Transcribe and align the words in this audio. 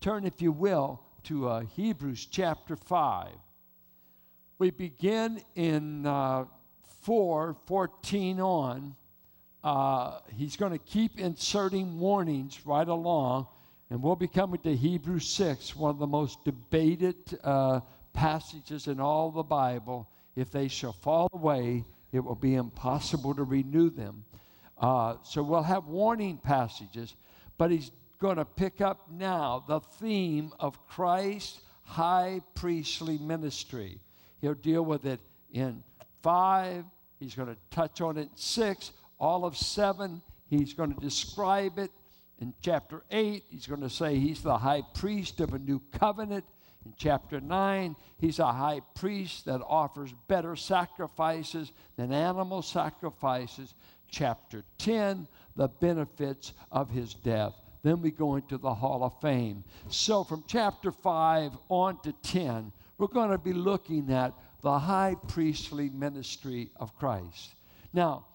turn, 0.00 0.24
if 0.24 0.40
you 0.40 0.50
will, 0.50 1.00
to 1.24 1.46
uh, 1.48 1.60
Hebrews 1.60 2.26
chapter 2.30 2.74
5. 2.74 3.28
We 4.58 4.70
begin 4.70 5.42
in 5.54 6.06
uh, 6.06 6.46
4 7.02 7.56
14 7.66 8.40
on. 8.40 8.96
Uh, 9.62 10.18
he's 10.34 10.56
going 10.56 10.72
to 10.72 10.78
keep 10.78 11.20
inserting 11.20 11.98
warnings 11.98 12.64
right 12.64 12.88
along, 12.88 13.46
and 13.90 14.02
we'll 14.02 14.16
be 14.16 14.28
coming 14.28 14.60
to 14.60 14.74
Hebrews 14.74 15.28
6, 15.28 15.76
one 15.76 15.90
of 15.90 15.98
the 15.98 16.06
most 16.06 16.42
debated 16.46 17.38
uh, 17.44 17.80
passages 18.14 18.86
in 18.86 19.00
all 19.00 19.30
the 19.30 19.42
Bible. 19.42 20.08
If 20.34 20.50
they 20.50 20.68
shall 20.68 20.94
fall 20.94 21.28
away, 21.34 21.84
it 22.12 22.20
will 22.20 22.36
be 22.36 22.54
impossible 22.54 23.34
to 23.34 23.44
renew 23.44 23.90
them. 23.90 24.24
Uh, 24.78 25.16
so 25.22 25.42
we'll 25.42 25.62
have 25.62 25.88
warning 25.88 26.38
passages, 26.38 27.16
but 27.58 27.70
he's 27.70 27.90
going 28.20 28.36
to 28.36 28.44
pick 28.44 28.80
up 28.80 29.10
now 29.10 29.64
the 29.66 29.80
theme 29.80 30.52
of 30.60 30.86
Christ's 30.86 31.60
high 31.82 32.40
priestly 32.54 33.18
ministry. 33.18 33.98
He'll 34.40 34.54
deal 34.54 34.84
with 34.84 35.06
it 35.06 35.20
in 35.52 35.82
five, 36.22 36.84
he's 37.18 37.34
going 37.34 37.48
to 37.48 37.56
touch 37.70 38.00
on 38.00 38.18
it 38.18 38.22
in 38.22 38.36
six, 38.36 38.92
all 39.18 39.44
of 39.44 39.56
seven, 39.56 40.22
he's 40.46 40.74
going 40.74 40.94
to 40.94 41.00
describe 41.00 41.78
it. 41.78 41.90
In 42.40 42.54
chapter 42.62 43.02
8, 43.10 43.44
he's 43.50 43.66
going 43.66 43.82
to 43.82 43.90
say 43.90 44.16
he's 44.16 44.42
the 44.42 44.56
high 44.56 44.82
priest 44.94 45.40
of 45.40 45.52
a 45.52 45.58
new 45.58 45.82
covenant. 45.92 46.44
In 46.86 46.94
chapter 46.96 47.38
9, 47.38 47.94
he's 48.16 48.38
a 48.38 48.50
high 48.52 48.80
priest 48.94 49.44
that 49.44 49.60
offers 49.66 50.14
better 50.26 50.56
sacrifices 50.56 51.72
than 51.96 52.12
animal 52.12 52.62
sacrifices. 52.62 53.74
Chapter 54.08 54.64
10, 54.78 55.28
the 55.56 55.68
benefits 55.68 56.54
of 56.72 56.88
his 56.90 57.12
death. 57.12 57.54
Then 57.82 58.02
we 58.02 58.10
go 58.10 58.36
into 58.36 58.58
the 58.58 58.74
Hall 58.74 59.02
of 59.04 59.20
Fame. 59.20 59.64
So 59.88 60.24
from 60.24 60.44
chapter 60.46 60.92
5 60.92 61.52
on 61.68 62.00
to 62.02 62.12
10, 62.22 62.72
we're 62.98 63.06
going 63.06 63.30
to 63.30 63.38
be 63.38 63.52
looking 63.52 64.12
at 64.12 64.34
the 64.60 64.78
high 64.78 65.16
priestly 65.28 65.88
ministry 65.88 66.70
of 66.76 66.94
Christ. 66.96 67.54
Now, 67.92 68.26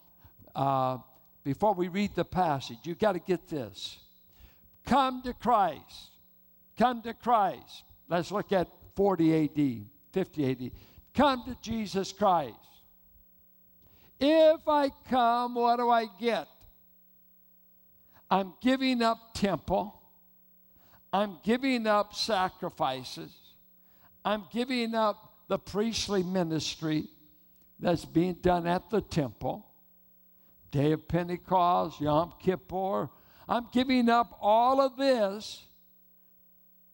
uh, 0.56 0.98
before 1.44 1.76
we 1.76 1.88
read 1.90 2.16
the 2.16 2.26
passage, 2.26 2.80
you've 2.84 2.98
got 2.98 3.12
to 3.12 3.20
get 3.20 3.48
this. 3.48 4.00
Come 4.86 5.22
to 5.24 5.34
Christ. 5.34 6.10
Come 6.78 7.02
to 7.04 7.14
Christ. 7.14 7.84
Let's 8.10 8.32
look 8.32 8.52
at 8.52 8.68
40 8.96 9.44
AD, 9.44 9.86
50 10.12 10.52
AD. 10.52 10.72
Come 11.14 11.44
to 11.46 11.56
Jesus 11.62 12.12
Christ. 12.12 12.56
If 14.20 14.68
I 14.68 14.90
come, 15.10 15.56
what 15.56 15.78
do 15.78 15.90
I 15.90 16.08
get? 16.20 16.48
I'm 18.30 18.54
giving 18.62 19.02
up 19.02 19.34
temple. 19.34 20.02
I'm 21.14 21.38
giving 21.44 21.88
up 21.88 22.14
sacrifices. 22.14 23.32
I'm 24.24 24.44
giving 24.52 24.96
up 24.96 25.34
the 25.48 25.60
priestly 25.60 26.24
ministry 26.24 27.08
that's 27.80 28.06
being 28.06 28.34
done 28.36 28.66
at 28.68 28.90
the 28.90 29.02
temple. 29.02 29.66
Day 30.72 30.92
of 30.92 31.08
Pentecost, 31.08 32.02
Yom 32.02 32.34
Kippur. 32.42 33.10
I'm 33.48 33.68
giving 33.72 34.10
up 34.10 34.38
all 34.42 34.82
of 34.82 34.98
this 34.98 35.64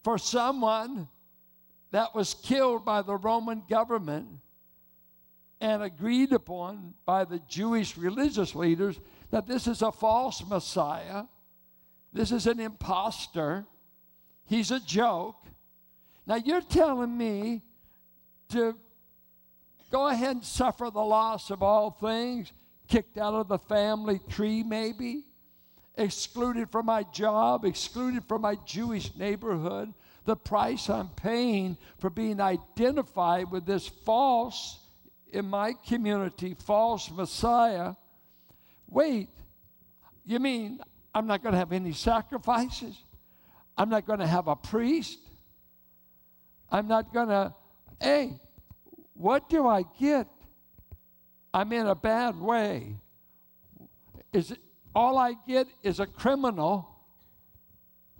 for 0.03 0.17
someone 0.17 1.07
that 1.91 2.13
was 2.13 2.33
killed 2.33 2.83
by 2.85 3.01
the 3.01 3.15
Roman 3.15 3.63
government 3.69 4.27
and 5.59 5.83
agreed 5.83 6.33
upon 6.33 6.93
by 7.05 7.23
the 7.23 7.39
Jewish 7.47 7.95
religious 7.95 8.55
leaders 8.55 8.99
that 9.31 9.47
this 9.47 9.65
is 9.65 9.81
a 9.81 9.91
false 9.91 10.43
Messiah. 10.47 11.23
This 12.13 12.31
is 12.31 12.45
an 12.47 12.59
impostor. 12.59 13.65
He's 14.45 14.71
a 14.71 14.79
joke. 14.79 15.37
Now 16.27 16.35
you're 16.35 16.61
telling 16.61 17.17
me 17.17 17.61
to 18.49 18.75
go 19.89 20.07
ahead 20.07 20.35
and 20.37 20.45
suffer 20.45 20.89
the 20.91 21.01
loss 21.01 21.49
of 21.49 21.63
all 21.63 21.91
things, 21.91 22.51
kicked 22.87 23.17
out 23.17 23.33
of 23.33 23.47
the 23.47 23.57
family 23.57 24.19
tree, 24.29 24.63
maybe, 24.63 25.25
excluded 25.95 26.69
from 26.69 26.85
my 26.85 27.03
job, 27.03 27.65
excluded 27.65 28.25
from 28.25 28.41
my 28.41 28.55
Jewish 28.65 29.15
neighborhood. 29.15 29.93
The 30.25 30.35
price 30.35 30.89
I'm 30.89 31.09
paying 31.09 31.77
for 31.97 32.09
being 32.09 32.39
identified 32.39 33.49
with 33.49 33.65
this 33.65 33.87
false, 33.87 34.77
in 35.31 35.45
my 35.45 35.73
community, 35.87 36.53
false 36.53 37.09
Messiah 37.09 37.95
Wait, 38.91 39.29
you 40.25 40.37
mean 40.37 40.79
I'm 41.15 41.25
not 41.25 41.41
going 41.41 41.53
to 41.53 41.57
have 41.57 41.71
any 41.71 41.93
sacrifices? 41.93 42.95
I'm 43.77 43.89
not 43.89 44.05
going 44.05 44.19
to 44.19 44.27
have 44.27 44.47
a 44.47 44.55
priest? 44.55 45.17
I'm 46.69 46.87
not 46.87 47.13
going 47.13 47.29
to, 47.29 47.53
hey, 48.01 48.39
what 49.13 49.49
do 49.49 49.65
I 49.65 49.83
get? 49.97 50.27
I'm 51.53 51.71
in 51.71 51.87
a 51.87 51.95
bad 51.95 52.39
way. 52.39 52.97
Is 54.33 54.51
it, 54.51 54.59
all 54.93 55.17
I 55.17 55.35
get 55.47 55.67
is 55.83 56.01
a 56.01 56.05
criminal 56.05 56.87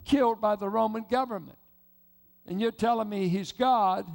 killed 0.04 0.40
by 0.40 0.56
the 0.56 0.68
Roman 0.68 1.04
government. 1.08 1.58
And 2.46 2.60
you're 2.60 2.72
telling 2.72 3.08
me 3.08 3.28
he's 3.28 3.52
God 3.52 4.06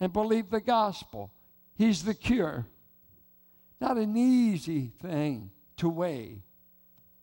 and 0.00 0.12
believe 0.12 0.50
the 0.50 0.60
gospel. 0.60 1.32
He's 1.76 2.02
the 2.02 2.14
cure. 2.14 2.66
Not 3.80 3.96
an 3.96 4.16
easy 4.16 4.92
thing 5.00 5.50
to 5.78 5.88
way 5.88 6.42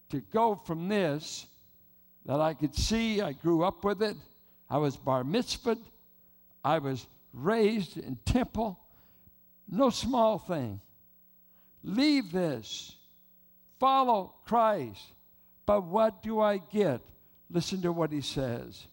To 0.10 0.22
go 0.22 0.56
from 0.56 0.90
this 0.90 1.48
that 2.26 2.42
I 2.42 2.54
could 2.54 2.76
see, 2.76 3.22
I 3.22 3.32
grew 3.32 3.64
up 3.64 3.84
with 3.84 4.02
it, 4.02 4.16
I 4.70 4.78
was 4.78 4.96
bar 4.98 5.24
mitzvahed, 5.24 5.80
I 6.64 6.80
was 6.80 7.08
raised 7.34 7.98
in 7.98 8.18
temple, 8.26 8.80
no 9.70 9.90
small 9.90 10.38
thing. 10.38 10.82
Leave 11.84 12.32
this, 12.32 12.96
follow 13.80 14.36
Christ. 14.46 15.02
But 15.66 15.84
what 15.86 16.22
do 16.22 16.40
I 16.40 16.58
get? 16.58 17.02
Listen 17.50 17.82
to 17.84 17.92
what 17.92 18.12
he 18.12 18.22
says. 18.22 18.86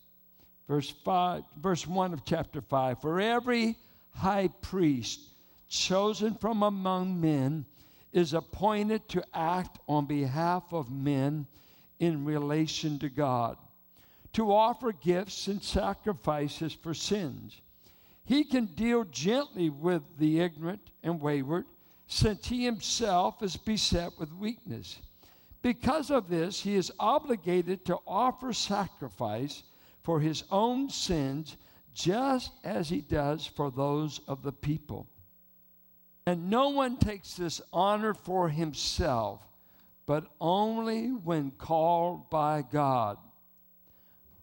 Verse 0.69 0.90
5, 1.04 1.42
verse 1.60 1.86
1 1.86 2.12
of 2.12 2.25
chapter 2.25 2.60
5. 2.60 3.00
For 3.00 3.20
every 3.20 3.76
high 4.14 4.48
priest 4.62 5.20
chosen 5.69 6.34
from 6.34 6.62
among 6.62 7.20
men 7.20 7.64
is 8.12 8.32
appointed 8.34 9.08
to 9.08 9.24
act 9.34 9.78
on 9.88 10.06
behalf 10.06 10.64
of 10.72 10.91
men 10.91 11.46
in 11.98 12.24
relation 12.24 12.98
to 12.98 13.08
God, 13.08 13.56
to 14.32 14.52
offer 14.52 14.92
gifts 14.92 15.46
and 15.48 15.62
sacrifices 15.62 16.72
for 16.72 16.94
sins. 16.94 17.60
He 18.24 18.44
can 18.44 18.66
deal 18.66 19.04
gently 19.04 19.70
with 19.70 20.02
the 20.19 20.41
ignorant 20.41 20.91
and 21.02 21.20
wayward, 21.20 21.66
since 22.06 22.46
he 22.46 22.64
himself 22.64 23.42
is 23.42 23.56
beset 23.56 24.19
with 24.19 24.32
weakness. 24.32 24.98
Because 25.60 26.10
of 26.10 26.28
this, 26.28 26.60
he 26.60 26.75
is 26.76 26.92
obligated 26.98 27.84
to 27.84 27.98
offer 28.06 28.52
sacrifice 28.52 29.62
for 30.02 30.20
his 30.20 30.44
own 30.50 30.88
sins, 30.88 31.56
just 31.92 32.52
as 32.64 32.88
he 32.88 33.00
does 33.00 33.44
for 33.44 33.70
those 33.70 34.20
of 34.28 34.42
the 34.42 34.52
people. 34.52 35.06
And 36.28 36.50
no 36.50 36.68
one 36.68 36.98
takes 36.98 37.36
this 37.36 37.62
honor 37.72 38.12
for 38.12 38.50
himself, 38.50 39.40
but 40.04 40.26
only 40.42 41.06
when 41.06 41.52
called 41.52 42.28
by 42.28 42.62
God. 42.70 43.16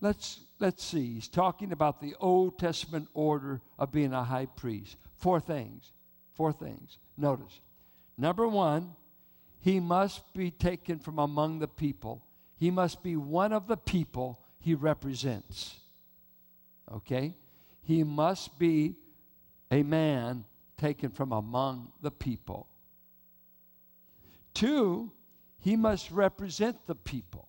Let's, 0.01 0.39
let's 0.57 0.83
see. 0.83 1.13
He's 1.13 1.27
talking 1.27 1.71
about 1.71 2.01
the 2.01 2.15
Old 2.19 2.57
Testament 2.57 3.07
order 3.13 3.61
of 3.77 3.91
being 3.91 4.13
a 4.13 4.23
high 4.23 4.47
priest. 4.47 4.97
Four 5.13 5.39
things. 5.39 5.91
Four 6.33 6.53
things. 6.53 6.97
Notice. 7.19 7.59
Number 8.17 8.47
one, 8.47 8.95
he 9.59 9.79
must 9.79 10.33
be 10.33 10.49
taken 10.49 10.97
from 10.97 11.19
among 11.19 11.59
the 11.59 11.67
people. 11.67 12.25
He 12.57 12.71
must 12.71 13.03
be 13.03 13.15
one 13.15 13.53
of 13.53 13.67
the 13.67 13.77
people 13.77 14.41
he 14.57 14.73
represents. 14.73 15.75
Okay? 16.91 17.35
He 17.83 18.03
must 18.03 18.57
be 18.57 18.95
a 19.69 19.83
man 19.83 20.45
taken 20.77 21.09
from 21.09 21.31
among 21.31 21.91
the 22.01 22.11
people. 22.11 22.67
Two, 24.53 25.11
he 25.59 25.75
must 25.75 26.11
represent 26.11 26.85
the 26.85 26.95
people. 26.95 27.47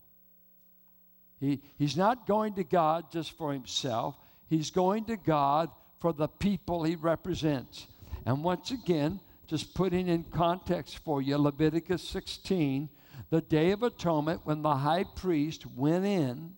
He, 1.38 1.60
he's 1.78 1.96
not 1.96 2.26
going 2.26 2.54
to 2.54 2.64
God 2.64 3.10
just 3.10 3.32
for 3.32 3.52
himself, 3.52 4.16
he's 4.48 4.70
going 4.70 5.04
to 5.06 5.16
God 5.16 5.70
for 5.98 6.12
the 6.12 6.28
people 6.28 6.84
he 6.84 6.96
represents. 6.96 7.86
And 8.24 8.42
once 8.42 8.70
again, 8.70 9.20
just 9.46 9.74
putting 9.74 10.08
in 10.08 10.24
context 10.24 10.98
for 10.98 11.22
you, 11.22 11.36
Leviticus 11.38 12.02
16, 12.08 12.88
the 13.30 13.40
Day 13.40 13.70
of 13.70 13.82
Atonement, 13.82 14.40
when 14.44 14.62
the 14.62 14.74
high 14.74 15.04
priest 15.04 15.64
went 15.66 16.04
in 16.04 16.54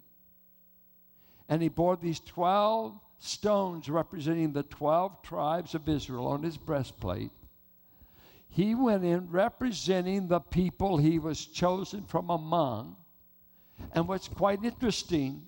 and 1.49 1.62
he 1.62 1.69
bore 1.69 1.97
these 1.97 2.20
12 2.20 2.99
stones 3.19 3.88
representing 3.88 4.53
the 4.53 4.62
12 4.62 5.23
tribes 5.23 5.75
of 5.75 5.88
Israel 5.88 6.26
on 6.26 6.43
his 6.43 6.56
breastplate. 6.56 7.32
He 8.49 8.75
went 8.75 9.05
in 9.05 9.31
representing 9.31 10.29
the 10.29 10.41
people 10.41 10.97
he 10.97 11.19
was 11.19 11.44
chosen 11.44 12.05
from 12.05 12.31
among. 12.31 12.97
And 13.93 14.09
what's 14.09 14.29
quite 14.29 14.65
interesting, 14.65 15.44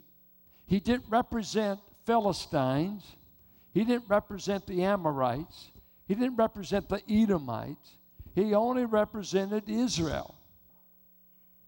He 0.67 0.79
didn't 0.79 1.07
represent 1.09 1.81
Philistines. 2.05 3.03
He 3.73 3.85
didn't 3.85 4.09
represent 4.09 4.67
the 4.67 4.85
Amorites. 4.85 5.71
He 6.07 6.15
didn't 6.15 6.37
represent 6.37 6.89
the 6.89 7.03
Edomites. 7.09 7.97
He 8.35 8.55
only 8.55 8.85
represented 8.85 9.69
Israel. 9.69 10.37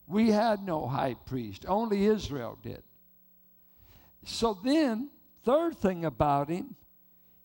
We 0.07 0.31
had 0.31 0.63
no 0.65 0.87
high 0.87 1.15
priest, 1.15 1.65
only 1.67 2.07
Israel 2.07 2.59
did. 2.63 2.83
So 4.25 4.59
then, 4.63 5.11
third 5.45 5.77
thing 5.79 6.05
about 6.05 6.49
him, 6.49 6.75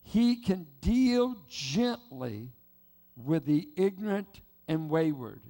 he 0.02 0.36
can 0.36 0.66
deal 0.80 1.36
gently 1.48 2.50
with 3.16 3.44
the 3.44 3.68
ignorant 3.76 4.40
and 4.66 4.88
wayward, 4.88 5.40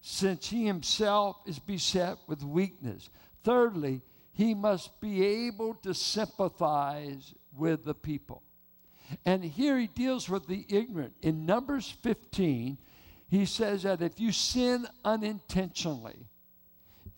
since 0.00 0.48
he 0.48 0.66
himself 0.66 1.36
is 1.46 1.58
beset 1.58 2.16
with 2.26 2.42
weakness. 2.42 3.10
Thirdly, 3.44 4.02
he 4.32 4.54
must 4.54 5.00
be 5.00 5.24
able 5.24 5.74
to 5.82 5.94
sympathize 5.94 7.34
with 7.56 7.84
the 7.84 7.94
people. 7.94 8.42
And 9.24 9.44
here 9.44 9.78
he 9.78 9.86
deals 9.88 10.28
with 10.28 10.46
the 10.46 10.64
ignorant. 10.68 11.14
In 11.22 11.46
Numbers 11.46 11.90
15, 12.02 12.78
he 13.28 13.44
says 13.44 13.82
that 13.82 14.02
if 14.02 14.18
you 14.20 14.32
sin 14.32 14.86
unintentionally, 15.04 16.26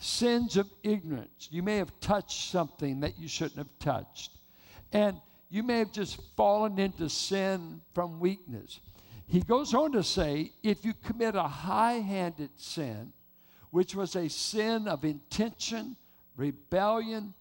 sins 0.02 0.56
of 0.56 0.68
ignorance, 0.82 1.48
you 1.50 1.62
may 1.62 1.76
have 1.76 1.92
touched 2.00 2.50
something 2.50 3.00
that 3.00 3.18
you 3.18 3.28
shouldn't 3.28 3.58
have 3.58 3.78
touched. 3.78 4.32
And 4.92 5.16
you 5.48 5.62
may 5.62 5.78
have 5.78 5.92
just 5.92 6.20
fallen 6.36 6.78
into 6.78 7.08
sin 7.08 7.80
from 7.94 8.20
weakness. 8.20 8.80
He 9.26 9.40
goes 9.40 9.74
on 9.74 9.92
to 9.92 10.02
say 10.02 10.52
if 10.62 10.84
you 10.84 10.92
commit 11.04 11.34
a 11.34 11.42
high 11.42 12.00
handed 12.00 12.50
sin, 12.56 13.12
which 13.70 13.94
was 13.94 14.16
a 14.16 14.28
sin 14.28 14.88
of 14.88 15.04
intention, 15.04 15.96
rebellion, 16.36 17.32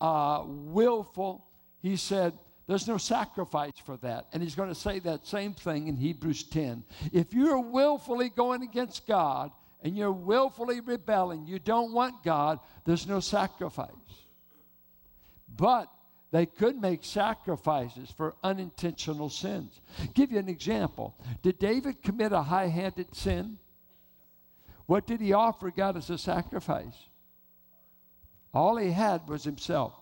uh, 0.00 0.42
willful, 0.46 1.44
he 1.80 1.96
said, 1.96 2.32
there's 2.66 2.86
no 2.86 2.98
sacrifice 2.98 3.78
for 3.84 3.96
that. 3.98 4.26
And 4.32 4.42
he's 4.42 4.54
going 4.54 4.68
to 4.68 4.74
say 4.74 4.98
that 5.00 5.26
same 5.26 5.54
thing 5.54 5.88
in 5.88 5.96
Hebrews 5.96 6.42
10. 6.44 6.84
If 7.12 7.32
you're 7.32 7.60
willfully 7.60 8.28
going 8.28 8.62
against 8.62 9.06
God 9.06 9.50
and 9.82 9.96
you're 9.96 10.12
willfully 10.12 10.80
rebelling, 10.80 11.46
you 11.46 11.58
don't 11.58 11.92
want 11.92 12.22
God, 12.24 12.58
there's 12.84 13.06
no 13.06 13.20
sacrifice. 13.20 13.90
But 15.56 15.88
they 16.30 16.46
could 16.46 16.80
make 16.80 17.04
sacrifices 17.04 18.10
for 18.10 18.34
unintentional 18.42 19.30
sins. 19.30 19.80
Give 20.14 20.30
you 20.30 20.38
an 20.38 20.48
example. 20.48 21.16
Did 21.42 21.58
David 21.58 22.02
commit 22.02 22.32
a 22.32 22.42
high 22.42 22.68
handed 22.68 23.14
sin? 23.14 23.58
What 24.86 25.06
did 25.06 25.20
he 25.20 25.32
offer 25.32 25.70
God 25.70 25.96
as 25.96 26.10
a 26.10 26.18
sacrifice? 26.18 26.96
All 28.52 28.76
he 28.76 28.90
had 28.90 29.28
was 29.28 29.44
himself. 29.44 29.94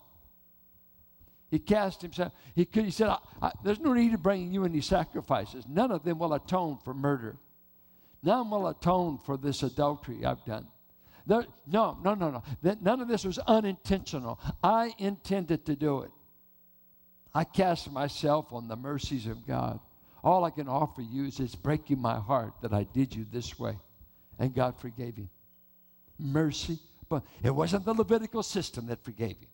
He 1.49 1.59
cast 1.59 2.01
himself. 2.01 2.33
He, 2.55 2.65
could, 2.65 2.85
he 2.85 2.91
said, 2.91 3.09
I, 3.09 3.17
I, 3.41 3.51
There's 3.63 3.79
no 3.79 3.93
need 3.93 4.13
of 4.13 4.21
bringing 4.21 4.51
you 4.51 4.65
any 4.65 4.81
sacrifices. 4.81 5.65
None 5.67 5.91
of 5.91 6.03
them 6.03 6.19
will 6.19 6.33
atone 6.33 6.77
for 6.83 6.93
murder. 6.93 7.37
None 8.23 8.49
will 8.49 8.67
atone 8.67 9.19
for 9.19 9.37
this 9.37 9.63
adultery 9.63 10.25
I've 10.25 10.43
done. 10.45 10.67
There, 11.25 11.45
no, 11.67 11.97
no, 12.03 12.13
no, 12.13 12.31
no. 12.31 12.43
That, 12.63 12.81
none 12.81 13.01
of 13.01 13.07
this 13.07 13.25
was 13.25 13.37
unintentional. 13.39 14.39
I 14.63 14.93
intended 14.97 15.65
to 15.65 15.75
do 15.75 16.01
it. 16.01 16.11
I 17.33 17.43
cast 17.43 17.91
myself 17.91 18.53
on 18.53 18.67
the 18.67 18.75
mercies 18.75 19.27
of 19.27 19.45
God. 19.45 19.79
All 20.23 20.45
I 20.45 20.49
can 20.49 20.67
offer 20.67 21.01
you 21.01 21.25
is 21.25 21.39
it's 21.39 21.53
breaking 21.53 21.99
my 21.99 22.17
heart 22.17 22.53
that 22.61 22.73
I 22.73 22.83
did 22.83 23.13
you 23.13 23.25
this 23.31 23.59
way. 23.59 23.77
And 24.39 24.55
God 24.55 24.79
forgave 24.79 25.17
him. 25.17 25.29
Mercy. 26.17 26.79
But 27.09 27.23
it 27.43 27.53
wasn't 27.53 27.85
the 27.85 27.93
Levitical 27.93 28.41
system 28.41 28.87
that 28.87 29.03
forgave 29.03 29.37
him. 29.37 29.49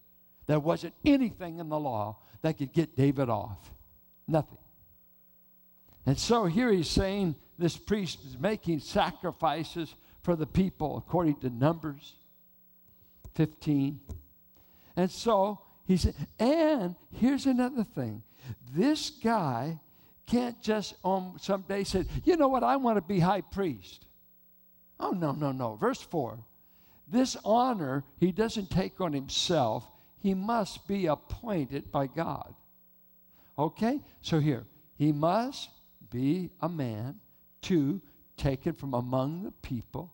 There 0.46 0.60
wasn't 0.60 0.94
anything 1.04 1.60
in 1.60 1.70
the 1.70 1.80
law 1.80 2.18
that 2.42 2.58
could 2.58 2.72
get 2.72 2.96
David 2.96 3.30
off. 3.30 3.58
Nothing. 4.28 4.58
And 6.06 6.18
so 6.18 6.46
here 6.46 6.72
he's 6.72 6.90
saying 6.90 7.36
this 7.58 7.78
priest 7.78 8.20
is 8.26 8.38
making 8.38 8.80
sacrifices 8.80 9.94
for 10.22 10.36
the 10.36 10.48
people 10.48 10.98
according 10.98 11.36
to 11.38 11.50
Numbers 11.50 12.14
15. 13.36 14.00
And 14.96 15.12
so 15.12 15.60
he 15.86 15.98
said, 15.98 16.16
and 16.40 16.96
here's 17.12 17.46
another 17.46 17.84
thing. 17.84 18.24
This 18.76 19.10
guy 19.10 19.80
can't 20.26 20.62
just 20.62 20.94
um, 21.04 21.34
on 21.34 21.40
some 21.40 21.62
day 21.62 21.84
say, 21.84 22.06
you 22.24 22.38
know 22.38 22.48
what, 22.48 22.64
I 22.64 22.78
want 22.78 22.98
to 22.98 23.02
be 23.02 23.20
high 23.20 23.42
priest. 23.42 24.06
Oh, 25.00 25.12
no, 25.12 25.34
no, 25.34 25.52
no. 25.52 25.76
Verse 25.76 26.02
4. 26.02 26.40
This 27.08 27.36
honor 27.44 28.04
he 28.20 28.32
doesn't 28.32 28.70
take 28.70 29.02
on 29.02 29.14
himself, 29.14 29.88
he 30.20 30.34
must 30.34 30.88
be 30.88 31.08
appointed 31.08 31.92
by 31.92 32.08
God. 32.08 32.54
Okay? 33.58 34.00
So 34.22 34.40
here, 34.40 34.66
he 34.96 35.12
must 35.12 35.70
be 36.10 36.50
a 36.62 36.70
man, 36.70 37.20
two, 37.64 38.00
taken 38.38 38.74
from 38.74 38.94
among 38.94 39.44
the 39.44 39.52
people. 39.52 40.12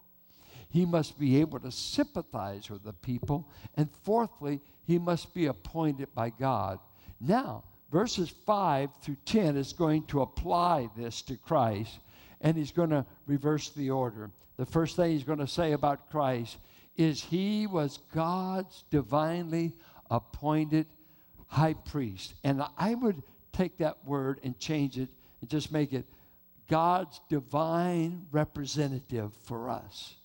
He 0.70 0.86
must 0.86 1.20
be 1.20 1.42
able 1.42 1.60
to 1.60 1.72
sympathize 1.72 2.70
with 2.70 2.84
the 2.84 2.94
people. 2.94 3.50
And 3.76 3.90
fourthly, 4.04 4.62
he 4.86 5.00
must 5.00 5.34
be 5.34 5.48
appointed 5.48 6.08
by 6.14 6.30
God. 6.30 6.80
Now, 7.20 7.64
verses 7.92 8.30
5 8.30 8.90
through 9.02 9.18
10 9.26 9.58
is 9.58 9.74
going 9.74 10.06
to 10.06 10.22
apply 10.22 10.90
this 10.96 11.22
to 11.24 11.36
Christ, 11.38 12.00
and 12.40 12.56
he's 12.56 12.72
going 12.72 12.92
to 12.92 13.06
reverse 13.26 13.70
the 13.72 13.90
order. 13.90 14.30
The 14.58 14.66
first 14.66 14.96
thing 14.96 15.12
he's 15.12 15.24
going 15.24 15.40
to 15.40 15.48
say 15.48 15.72
about 15.72 16.10
Christ 16.12 16.58
is 16.96 17.24
he 17.24 17.66
was 17.66 18.00
God's 18.14 18.84
divinely 18.92 19.74
appointed 20.12 20.86
high 21.48 21.74
priest. 21.74 22.36
And 22.44 22.62
I 22.78 22.94
would 22.94 23.24
take 23.54 23.78
that 23.78 24.06
word 24.06 24.40
and 24.44 24.58
change 24.60 24.98
it 24.98 25.10
and 25.42 25.50
just 25.50 25.72
make 25.72 25.94
it 25.94 26.06
God's 26.70 27.20
divine 27.28 28.28
representative 28.32 29.34
for 29.44 29.70
us. 29.70 30.16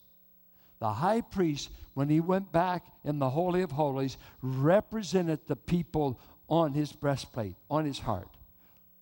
The 0.79 0.93
high 0.93 1.23
priest, 1.23 1.71
when 1.95 2.09
he 2.09 2.21
went 2.21 2.53
back 2.53 2.87
in 3.03 3.19
the 3.19 3.31
Holy 3.31 3.63
of 3.63 3.73
Holies, 3.73 4.19
represented 4.43 5.41
the 5.47 5.57
people 5.57 6.21
on 6.49 6.75
his 6.75 6.93
breastplate, 6.93 7.57
on 7.71 7.87
his 7.87 7.99
heart, 7.99 8.29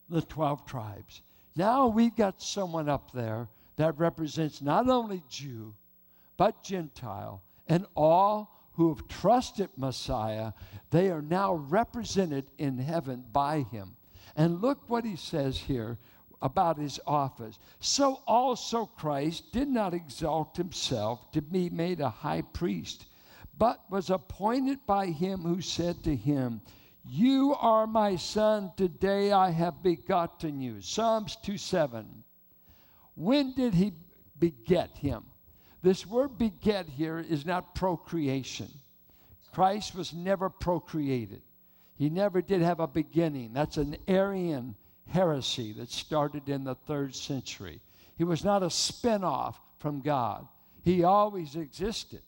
the 0.08 0.22
12 0.22 0.64
tribes. 0.64 1.22
Now 1.56 1.88
we've 1.88 2.14
got 2.14 2.40
someone 2.40 2.88
up 2.88 3.10
there 3.12 3.48
that 3.76 3.98
represents 3.98 4.62
not 4.62 4.88
only 4.88 5.22
Jew, 5.28 5.74
but 6.36 6.62
Gentile, 6.62 7.42
and 7.66 7.86
all 7.96 8.70
who 8.74 8.94
have 8.94 9.08
trusted 9.08 9.68
Messiah, 9.76 10.52
they 10.90 11.10
are 11.10 11.22
now 11.22 11.54
represented 11.54 12.46
in 12.58 12.78
heaven 12.78 13.24
by 13.32 13.62
him. 13.62 13.96
And 14.36 14.62
look 14.62 14.88
what 14.88 15.04
he 15.04 15.16
says 15.16 15.58
here 15.58 15.98
about 16.42 16.76
his 16.76 17.00
office. 17.06 17.58
So 17.80 18.20
also 18.26 18.86
Christ 18.86 19.52
did 19.52 19.68
not 19.68 19.94
exalt 19.94 20.56
himself 20.56 21.30
to 21.32 21.40
be 21.40 21.70
made 21.70 22.00
a 22.00 22.10
high 22.10 22.42
priest, 22.42 23.06
but 23.56 23.84
was 23.88 24.10
appointed 24.10 24.84
by 24.84 25.06
him 25.06 25.42
who 25.42 25.60
said 25.60 26.02
to 26.02 26.14
him, 26.14 26.60
You 27.04 27.54
are 27.58 27.86
my 27.86 28.16
son, 28.16 28.72
today 28.76 29.30
I 29.30 29.50
have 29.50 29.82
begotten 29.82 30.60
you. 30.60 30.80
Psalms 30.80 31.36
2 31.44 31.56
7. 31.56 32.24
When 33.14 33.52
did 33.54 33.74
he 33.74 33.92
beget 34.38 34.96
him? 34.98 35.24
This 35.82 36.06
word 36.06 36.38
beget 36.38 36.88
here 36.88 37.18
is 37.18 37.46
not 37.46 37.74
procreation. 37.74 38.68
Christ 39.52 39.94
was 39.94 40.12
never 40.12 40.48
procreated. 40.48 41.42
He 41.96 42.08
never 42.08 42.40
did 42.40 42.62
have 42.62 42.80
a 42.80 42.86
beginning. 42.86 43.52
That's 43.52 43.76
an 43.76 43.96
Arian 44.08 44.74
heresy 45.12 45.72
that 45.74 45.90
started 45.90 46.48
in 46.48 46.64
the 46.64 46.74
third 46.74 47.14
century. 47.14 47.80
He 48.16 48.24
was 48.24 48.44
not 48.44 48.62
a 48.62 48.70
spin-off 48.70 49.60
from 49.78 50.00
God. 50.00 50.48
He 50.82 51.04
always 51.04 51.54
existed. 51.54 52.22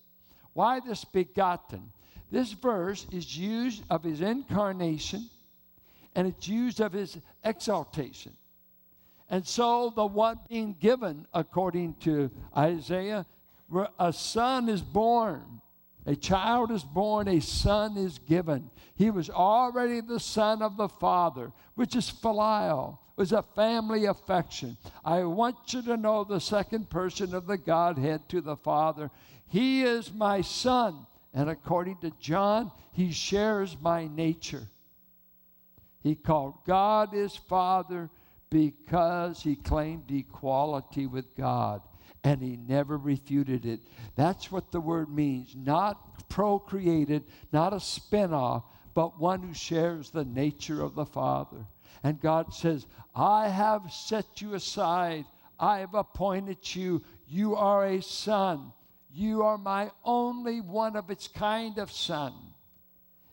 Why 0.53 0.81
this 0.81 1.05
begotten? 1.05 1.91
This 2.31 2.53
verse 2.53 3.07
is 3.11 3.37
used 3.37 3.83
of 3.91 4.05
his 4.05 4.21
incarnation 4.21 5.29
and 6.15 6.29
it's 6.29 6.47
used 6.47 6.81
of 6.81 6.93
his 6.93 7.17
exaltation. 7.43 8.33
And 9.31 9.47
so 9.47 9.93
the 9.97 10.07
one 10.07 10.39
being 10.49 10.77
given, 10.79 11.27
according 11.33 11.95
to 12.01 12.31
Isaiah, 12.57 13.27
where 13.69 13.89
a 13.99 14.13
son 14.13 14.69
is 14.69 14.83
born. 14.83 15.61
A 16.07 16.15
child 16.15 16.71
is 16.71 16.85
born, 16.85 17.29
a 17.29 17.41
son 17.41 17.97
is 17.97 18.19
given. 18.19 18.71
He 18.97 19.11
was 19.11 19.29
already 19.29 20.01
the 20.01 20.21
son 20.21 20.63
of 20.63 20.77
the 20.77 20.89
Father, 20.89 21.53
which 21.75 21.97
is 21.97 22.09
filial, 22.09 23.01
was 23.17 23.33
a 23.33 23.43
family 23.43 24.05
affection. 24.07 24.77
I 25.05 25.25
want 25.25 25.57
you 25.73 25.83
to 25.83 25.97
know 25.97 26.25
the 26.25 26.41
second 26.41 26.91
person 26.91 27.35
of 27.35 27.47
the 27.47 27.59
Godhead 27.59 28.29
to 28.29 28.41
the 28.41 28.57
Father. 28.57 29.11
He 29.47 29.83
is 29.83 30.13
my 30.13 30.41
son. 30.41 31.07
And 31.33 31.51
according 31.51 31.99
to 31.99 32.13
John, 32.21 32.71
he 32.93 33.11
shares 33.11 33.77
my 33.81 34.07
nature. 34.07 34.69
He 36.01 36.15
called 36.15 36.65
God 36.65 37.11
his 37.13 37.35
Father 37.35 38.11
because 38.51 39.43
he 39.43 39.57
claimed 39.57 40.11
equality 40.11 41.07
with 41.07 41.35
God 41.35 41.83
and 42.23 42.41
he 42.41 42.57
never 42.57 42.97
refuted 42.97 43.67
it. 43.67 43.81
That's 44.15 44.53
what 44.53 44.71
the 44.71 44.81
word 44.81 45.09
means. 45.09 45.55
Not 45.57 46.29
procreated, 46.29 47.25
not 47.53 47.73
a 47.73 47.77
spinoff, 47.77 48.63
but 48.95 49.21
one 49.21 49.43
who 49.43 49.53
shares 49.53 50.11
the 50.11 50.25
nature 50.25 50.83
of 50.83 50.95
the 50.95 51.05
Father. 51.05 51.67
And 52.03 52.21
God 52.21 52.55
says, 52.55 52.87
I 53.15 53.49
have 53.49 53.93
set 53.93 54.41
you 54.41 54.55
aside. 54.55 55.25
I 55.59 55.79
have 55.81 55.95
appointed 55.95 56.75
you. 56.75 57.03
You 57.29 57.57
are 57.57 57.85
a 57.85 58.03
son. 58.03 58.73
You 59.13 59.43
are 59.43 59.59
my 59.59 59.91
only 60.05 60.61
one 60.61 60.97
of 60.97 61.11
its 61.11 61.29
kind 61.29 61.79
of 61.79 61.91
son. 61.91 62.33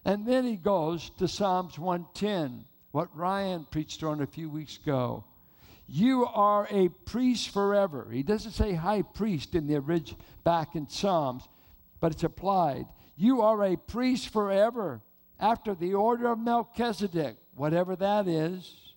And 0.04 0.26
then 0.26 0.46
he 0.46 0.56
goes 0.56 1.12
to 1.20 1.28
Psalms 1.28 1.78
110, 1.78 2.66
what 2.92 3.16
Ryan 3.16 3.66
preached 3.70 4.04
on 4.04 4.22
a 4.22 4.28
few 4.28 4.50
weeks 4.50 4.78
ago. 4.78 5.24
You 5.88 6.26
are 6.26 6.68
a 6.72 6.90
priest 6.90 7.50
forever. 7.50 8.08
He 8.12 8.24
doesn't 8.24 8.54
say 8.54 8.74
high 8.74 9.02
priest 9.02 9.54
in 9.54 9.68
the 9.68 9.76
original 9.76 10.20
back 10.44 10.76
in 10.76 10.88
Psalms, 10.90 11.48
but 12.00 12.14
it's 12.14 12.24
applied. 12.24 12.86
You 13.16 13.42
are 13.42 13.64
a 13.64 13.76
priest 13.76 14.30
forever 14.30 15.02
after 15.42 15.74
the 15.74 15.96
order 15.96 16.32
of 16.32 16.40
Melchizedek, 16.40 17.36
whatever 17.56 17.96
that 17.96 18.28
is. 18.28 18.94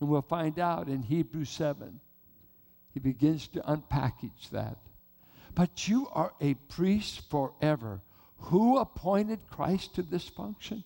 And 0.00 0.08
we'll 0.08 0.22
find 0.22 0.58
out 0.58 0.88
in 0.88 1.02
Hebrews 1.02 1.50
7. 1.50 2.00
He 2.94 3.00
begins 3.00 3.48
to 3.48 3.60
unpackage 3.60 4.48
that. 4.52 4.78
But 5.54 5.88
you 5.88 6.08
are 6.12 6.32
a 6.40 6.54
priest 6.54 7.28
forever. 7.28 8.00
Who 8.38 8.78
appointed 8.78 9.40
Christ 9.50 9.96
to 9.96 10.02
this 10.02 10.26
function? 10.26 10.84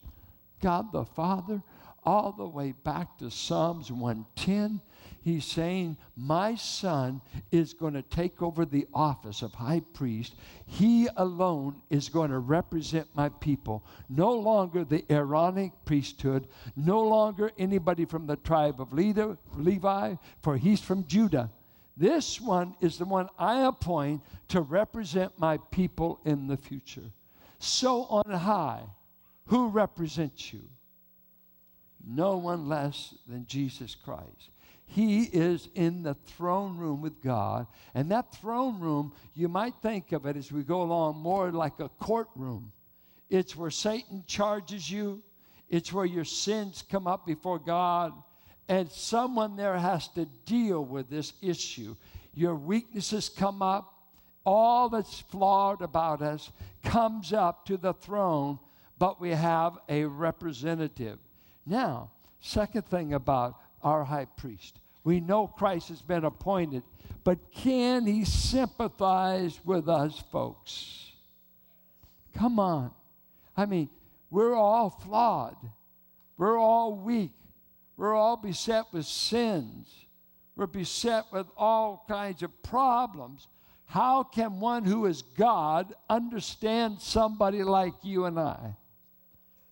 God 0.61 0.91
the 0.91 1.05
Father, 1.05 1.63
all 2.03 2.33
the 2.33 2.49
way 2.49 2.73
back 2.73 3.19
to 3.19 3.31
Psalms 3.31 3.93
110 3.93 4.81
He's 5.25 5.47
saying, 5.47 5.97
My 6.19 6.55
son 6.55 7.23
is 7.51 7.73
going 7.73 7.95
to 7.95 8.03
take 8.03 8.43
over 8.43 8.67
the 8.67 8.87
office 8.93 9.41
of 9.41 9.55
high 9.55 9.81
priest. 9.95 10.35
He 10.67 11.09
alone 11.17 11.81
is 11.89 12.11
going 12.11 12.31
to 12.31 12.41
represent 12.41 13.09
my 13.15 13.31
people. 13.31 13.87
No 14.11 14.35
longer 14.35 14.85
the 14.85 15.03
Aaronic 15.09 15.73
priesthood, 15.87 16.47
no 16.77 17.01
longer 17.01 17.51
anybody 17.59 18.05
from 18.05 18.27
the 18.27 18.37
tribe 18.37 18.83
of 18.83 18.93
Levi, 18.93 20.15
for 20.43 20.59
he's 20.59 20.83
from 20.83 21.07
Judah. 21.07 21.51
This 21.97 22.39
one 22.39 22.75
is 22.83 22.99
the 22.99 23.07
one 23.07 23.31
I 23.39 23.67
appoint 23.67 24.21
to 24.49 24.61
represent 24.61 25.39
my 25.39 25.57
people 25.71 26.21
in 26.27 26.49
the 26.49 26.59
future. 26.59 27.11
So 27.59 28.03
on 28.05 28.31
high, 28.31 28.83
who 29.47 29.69
represents 29.69 30.53
you? 30.53 30.65
No 32.07 32.37
one 32.37 32.69
less 32.69 33.15
than 33.27 33.47
Jesus 33.47 33.95
Christ. 33.95 34.51
He 34.87 35.25
is 35.25 35.69
in 35.75 36.03
the 36.03 36.15
throne 36.15 36.77
room 36.77 37.01
with 37.01 37.21
God. 37.23 37.67
And 37.95 38.11
that 38.11 38.35
throne 38.35 38.79
room, 38.81 39.13
you 39.35 39.49
might 39.49 39.75
think 39.83 40.13
of 40.13 40.27
it 40.27 40.37
as 40.37 40.53
we 40.53 40.63
go 40.63 40.83
along 40.83 41.17
more 41.17 41.51
like 41.51 41.81
a 41.81 41.89
courtroom. 41.89 42.71
It's 43.29 43.57
where 43.57 43.71
Satan 43.71 44.25
charges 44.27 44.89
you, 44.91 45.23
it's 45.69 45.93
where 45.93 46.05
your 46.05 46.25
sins 46.25 46.85
come 46.89 47.07
up 47.07 47.27
before 47.27 47.59
God. 47.59 48.13
And 48.69 48.91
someone 48.91 49.57
there 49.57 49.77
has 49.77 50.09
to 50.09 50.27
deal 50.47 50.85
with 50.85 51.11
this 51.11 51.33
issue. 51.43 51.97
Your 52.35 52.55
weaknesses 52.55 53.29
come 53.29 53.63
up, 53.63 53.93
all 54.47 54.89
that's 54.89 55.21
flawed 55.21 55.83
about 55.83 56.23
us 56.23 56.53
comes 56.83 57.33
up 57.33 57.67
to 57.67 57.77
the 57.77 57.95
throne, 57.95 58.59
but 58.99 59.21
we 59.21 59.31
have 59.31 59.79
a 59.89 60.05
representative. 60.05 61.19
Now, 61.67 62.11
second 62.41 62.87
thing 62.87 63.15
about 63.15 63.57
our 63.85 64.03
high 64.03 64.25
priest. 64.25 64.81
We 65.05 65.21
know 65.21 65.47
Christ 65.47 65.91
has 65.91 66.03
been 66.03 66.25
appointed, 66.25 66.83
but 67.23 67.53
can 67.53 68.07
he 68.07 68.25
sympathize 68.25 69.61
with 69.65 69.89
us, 69.89 70.23
folks? 70.33 71.13
Come 72.35 72.59
on. 72.59 72.91
I 73.57 73.67
mean, 73.67 73.91
we're 74.31 74.55
all 74.55 74.91
flawed, 74.91 75.57
we're 76.37 76.59
all 76.59 76.97
weak, 76.97 77.31
we're 77.97 78.15
all 78.15 78.37
beset 78.37 78.87
with 78.93 79.07
sins, 79.07 80.07
we're 80.57 80.67
beset 80.67 81.27
with 81.31 81.47
all 81.57 82.05
kinds 82.09 82.43
of 82.43 82.63
problems. 82.63 83.47
How 83.85 84.25
can 84.25 84.59
one 84.59 84.85
who 84.85 85.07
is 85.07 85.23
God 85.23 85.95
understand 86.09 87.01
somebody 87.01 87.63
like 87.63 87.93
you 88.03 88.25
and 88.25 88.41
I? 88.41 88.75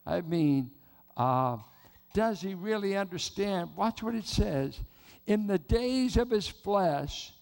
I 0.07 0.21
mean, 0.21 0.71
uh, 1.17 1.57
does 2.15 2.41
he 2.41 2.55
really 2.55 2.97
understand? 2.97 3.71
Watch 3.77 4.03
what 4.03 4.15
it 4.15 4.27
says. 4.27 4.79
In 5.27 5.47
the 5.47 5.59
days 5.59 6.17
of 6.17 6.31
his 6.31 6.49
flesh, 6.49 7.33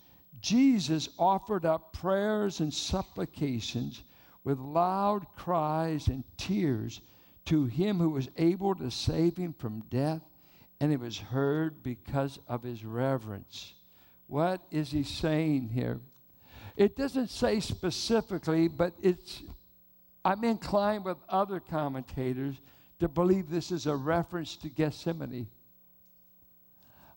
Jesus 0.41 1.09
offered 1.19 1.65
up 1.65 1.93
prayers 1.93 2.61
and 2.61 2.73
supplications 2.73 4.03
with 4.45 4.59
loud 4.59 5.27
cries 5.37 6.09
and 6.09 6.25
tears 6.37 7.01
to 7.47 7.67
him 7.67 7.99
who 7.99 8.11
was 8.11 8.29
able 8.37 8.75
to 8.75 8.91
save 8.91 9.37
him 9.37 9.55
from 9.59 9.81
death, 9.91 10.23
and 10.81 10.93
it 10.93 11.01
was 11.01 11.19
heard 11.19 11.83
because 11.83 12.39
of 12.49 12.63
his 12.63 12.85
reverence. 12.85 13.75
What 14.29 14.63
is 14.71 14.91
he 14.91 15.03
saying 15.03 15.71
here? 15.75 16.01
It 16.77 16.97
doesn't 16.97 17.31
say 17.31 17.61
specifically, 17.61 18.69
but 18.69 18.95
it's 19.03 19.43
I'm 20.25 20.45
inclined 20.45 21.05
with 21.05 21.17
other 21.29 21.61
commentators 21.61 22.57
to 23.01 23.09
believe 23.09 23.51
this 23.51 23.73
is 23.73 23.87
a 23.87 23.97
reference 23.97 24.57
to 24.57 24.69
Gethsemane. 24.69 25.49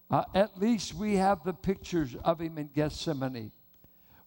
Uh, 0.10 0.24
at 0.34 0.60
least 0.60 0.94
we 0.94 1.16
have 1.16 1.44
the 1.44 1.54
pictures 1.54 2.16
of 2.24 2.40
him 2.40 2.58
in 2.58 2.70
Gethsemane 2.74 3.52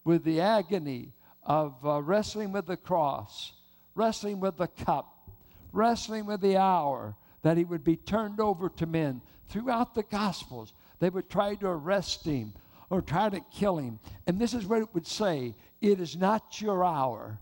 with 0.05 0.25
the 0.25 0.41
agony 0.41 1.13
of 1.43 1.75
uh, 1.85 2.01
wrestling 2.03 2.53
with 2.53 2.67
the 2.67 2.77
cross, 2.77 3.53
wrestling 3.95 4.41
with 4.41 4.57
the 4.57 4.67
cup, 4.67 5.31
wrestling 5.73 6.27
with 6.27 6.41
the 6.41 6.57
hour 6.57 7.15
that 7.43 7.57
he 7.57 7.65
would 7.65 7.85
be 7.85 7.97
turned 7.97 8.41
over 8.41 8.69
to 8.69 8.87
men. 8.87 9.21
Throughout 9.49 9.95
the 9.95 10.03
Gospels, 10.03 10.73
they 10.99 11.09
would 11.09 11.31
try 11.31 11.55
to 11.55 11.69
arrest 11.69 12.25
him 12.25 12.53
or 12.91 13.01
try 13.01 13.29
to 13.29 13.41
kill 13.53 13.79
him. 13.79 13.99
And 14.27 14.39
this 14.39 14.55
is 14.55 14.67
what 14.67 14.83
it 14.83 14.95
would 14.95 15.07
say 15.07 15.55
it 15.81 16.01
is 16.01 16.17
not 16.17 16.61
your 16.61 16.85
hour. 16.85 17.39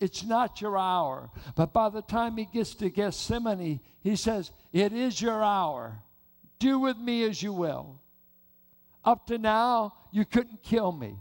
It's 0.00 0.24
not 0.24 0.60
your 0.60 0.76
hour. 0.76 1.30
But 1.54 1.72
by 1.72 1.88
the 1.88 2.02
time 2.02 2.36
he 2.36 2.44
gets 2.44 2.74
to 2.76 2.90
Gethsemane, 2.90 3.80
he 4.00 4.16
says, 4.16 4.50
It 4.72 4.92
is 4.92 5.20
your 5.20 5.42
hour. 5.42 6.02
Do 6.58 6.78
with 6.78 6.98
me 6.98 7.24
as 7.24 7.42
you 7.42 7.52
will. 7.52 8.00
Up 9.04 9.26
to 9.28 9.38
now, 9.38 9.94
you 10.10 10.24
couldn't 10.24 10.62
kill 10.62 10.92
me. 10.92 11.16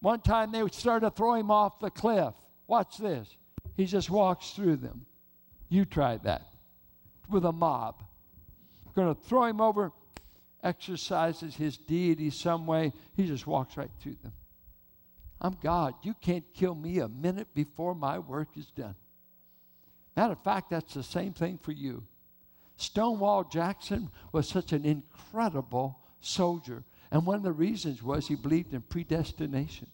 One 0.00 0.20
time 0.20 0.52
they 0.52 0.66
started 0.68 1.10
to 1.10 1.14
throw 1.14 1.34
him 1.34 1.50
off 1.50 1.78
the 1.78 1.90
cliff. 1.90 2.34
Watch 2.66 2.96
this. 2.98 3.36
He 3.76 3.84
just 3.84 4.10
walks 4.10 4.50
through 4.52 4.76
them. 4.76 5.04
You 5.68 5.84
tried 5.84 6.24
that 6.24 6.42
with 7.28 7.44
a 7.44 7.52
mob. 7.52 8.02
Going 8.94 9.14
to 9.14 9.20
throw 9.20 9.44
him 9.44 9.60
over, 9.60 9.92
exercises 10.62 11.54
his 11.54 11.76
deity 11.76 12.30
some 12.30 12.66
way. 12.66 12.92
He 13.16 13.26
just 13.26 13.46
walks 13.46 13.76
right 13.76 13.90
through 14.00 14.16
them. 14.22 14.32
I'm 15.40 15.56
God. 15.62 15.94
You 16.02 16.14
can't 16.14 16.44
kill 16.52 16.74
me 16.74 16.98
a 16.98 17.08
minute 17.08 17.48
before 17.54 17.94
my 17.94 18.18
work 18.18 18.48
is 18.56 18.66
done. 18.66 18.94
Matter 20.16 20.32
of 20.32 20.42
fact, 20.42 20.70
that's 20.70 20.94
the 20.94 21.02
same 21.02 21.32
thing 21.32 21.58
for 21.58 21.72
you. 21.72 22.02
Stonewall 22.76 23.44
Jackson 23.44 24.10
was 24.32 24.48
such 24.48 24.72
an 24.72 24.84
incredible 24.84 25.98
soldier. 26.20 26.84
And 27.10 27.26
one 27.26 27.36
of 27.36 27.42
the 27.42 27.52
reasons 27.52 28.02
was 28.02 28.28
he 28.28 28.34
believed 28.34 28.74
in 28.74 28.82
predestination. 28.82 29.88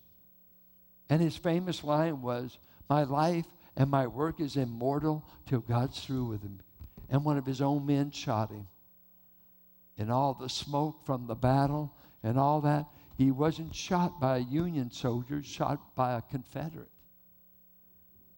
And 1.08 1.20
his 1.20 1.36
famous 1.36 1.84
line 1.84 2.22
was, 2.22 2.58
My 2.88 3.04
life 3.04 3.46
and 3.76 3.90
my 3.90 4.06
work 4.06 4.40
is 4.40 4.56
immortal 4.56 5.24
till 5.46 5.60
God's 5.60 6.00
through 6.00 6.24
with 6.24 6.42
him. 6.42 6.60
And 7.08 7.24
one 7.24 7.36
of 7.36 7.46
his 7.46 7.60
own 7.60 7.86
men 7.86 8.10
shot 8.10 8.50
him. 8.50 8.66
And 9.98 10.10
all 10.10 10.34
the 10.34 10.48
smoke 10.48 11.04
from 11.04 11.26
the 11.26 11.34
battle 11.34 11.94
and 12.22 12.38
all 12.38 12.60
that, 12.62 12.86
he 13.16 13.30
wasn't 13.30 13.74
shot 13.74 14.20
by 14.20 14.38
a 14.38 14.40
Union 14.40 14.90
soldier, 14.90 15.42
shot 15.42 15.94
by 15.94 16.14
a 16.14 16.22
Confederate. 16.22 16.90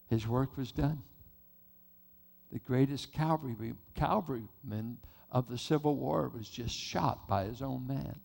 His 0.08 0.26
work 0.26 0.56
was 0.56 0.72
done. 0.72 1.02
The 2.52 2.60
greatest 2.60 3.12
cavalry, 3.12 3.74
cavalryman 3.94 4.98
of 5.30 5.48
the 5.48 5.58
Civil 5.58 5.96
War 5.96 6.30
was 6.34 6.48
just 6.48 6.74
shot 6.74 7.28
by 7.28 7.44
his 7.44 7.60
own 7.60 7.86
man. 7.86 8.20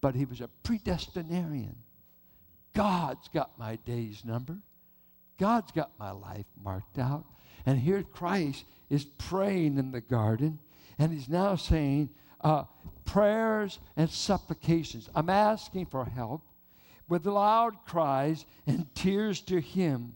But 0.00 0.14
he 0.14 0.24
was 0.24 0.40
a 0.40 0.48
predestinarian. 0.64 1.76
God's 2.72 3.28
got 3.28 3.58
my 3.58 3.76
days 3.76 4.24
numbered. 4.24 4.62
God's 5.38 5.70
got 5.72 5.98
my 5.98 6.10
life 6.10 6.46
marked 6.62 6.98
out. 6.98 7.24
And 7.66 7.78
here 7.78 8.02
Christ 8.02 8.64
is 8.88 9.04
praying 9.04 9.78
in 9.78 9.92
the 9.92 10.00
garden, 10.00 10.58
and 10.98 11.12
he's 11.12 11.28
now 11.28 11.54
saying, 11.54 12.10
uh, 12.40 12.64
prayers 13.08 13.78
and 13.96 14.10
supplications. 14.10 15.08
I'm 15.14 15.30
asking 15.30 15.86
for 15.86 16.04
help 16.04 16.42
with 17.08 17.24
loud 17.26 17.72
cries 17.86 18.44
and 18.66 18.86
tears 18.94 19.40
to 19.42 19.60
Him. 19.60 20.12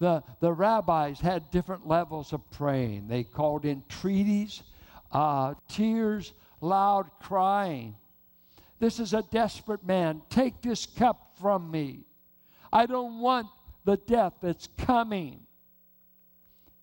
The, 0.00 0.22
the 0.40 0.52
rabbis 0.52 1.20
had 1.20 1.50
different 1.52 1.86
levels 1.86 2.32
of 2.32 2.50
praying. 2.50 3.06
They 3.06 3.22
called 3.22 3.64
entreaties, 3.64 4.62
uh, 5.12 5.54
tears, 5.68 6.32
loud 6.60 7.08
crying. 7.20 7.94
This 8.80 8.98
is 8.98 9.14
a 9.14 9.22
desperate 9.22 9.86
man. 9.86 10.20
Take 10.28 10.60
this 10.60 10.86
cup 10.86 11.36
from 11.40 11.70
me. 11.70 12.00
I 12.72 12.86
don't 12.86 13.20
want 13.20 13.46
the 13.84 13.96
death 13.96 14.34
that's 14.42 14.68
coming. 14.76 15.40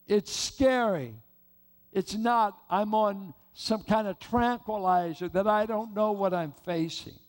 It's 0.08 0.31
scary. 0.31 1.13
It's 1.91 2.15
not, 2.15 2.58
I'm 2.70 2.96
on 2.96 3.34
some 3.53 3.84
kind 3.84 4.08
of 4.08 4.20
tranquilizer 4.20 5.29
that 5.29 5.48
I 5.48 5.65
don't 5.65 5.93
know 5.93 6.12
what 6.12 6.34
I'm 6.34 6.53
facing. 6.65 7.20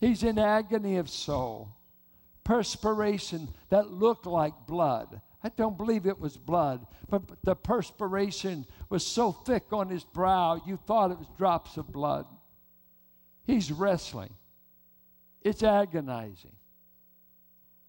He's 0.00 0.22
in 0.22 0.38
agony 0.38 0.96
of 0.96 1.08
soul, 1.08 1.68
perspiration 2.42 3.48
that 3.70 3.90
looked 3.90 4.26
like 4.26 4.66
blood. 4.66 5.20
I 5.42 5.50
don't 5.50 5.76
believe 5.76 6.06
it 6.06 6.18
was 6.18 6.36
blood, 6.36 6.86
but 7.10 7.22
the 7.42 7.54
perspiration 7.54 8.66
was 8.88 9.06
so 9.06 9.32
thick 9.32 9.72
on 9.72 9.88
his 9.88 10.04
brow, 10.04 10.60
you 10.66 10.78
thought 10.78 11.10
it 11.10 11.18
was 11.18 11.28
drops 11.36 11.76
of 11.76 11.92
blood. 11.92 12.26
He's 13.46 13.70
wrestling. 13.70 14.32
It's 15.42 15.62
agonizing. 15.62 16.56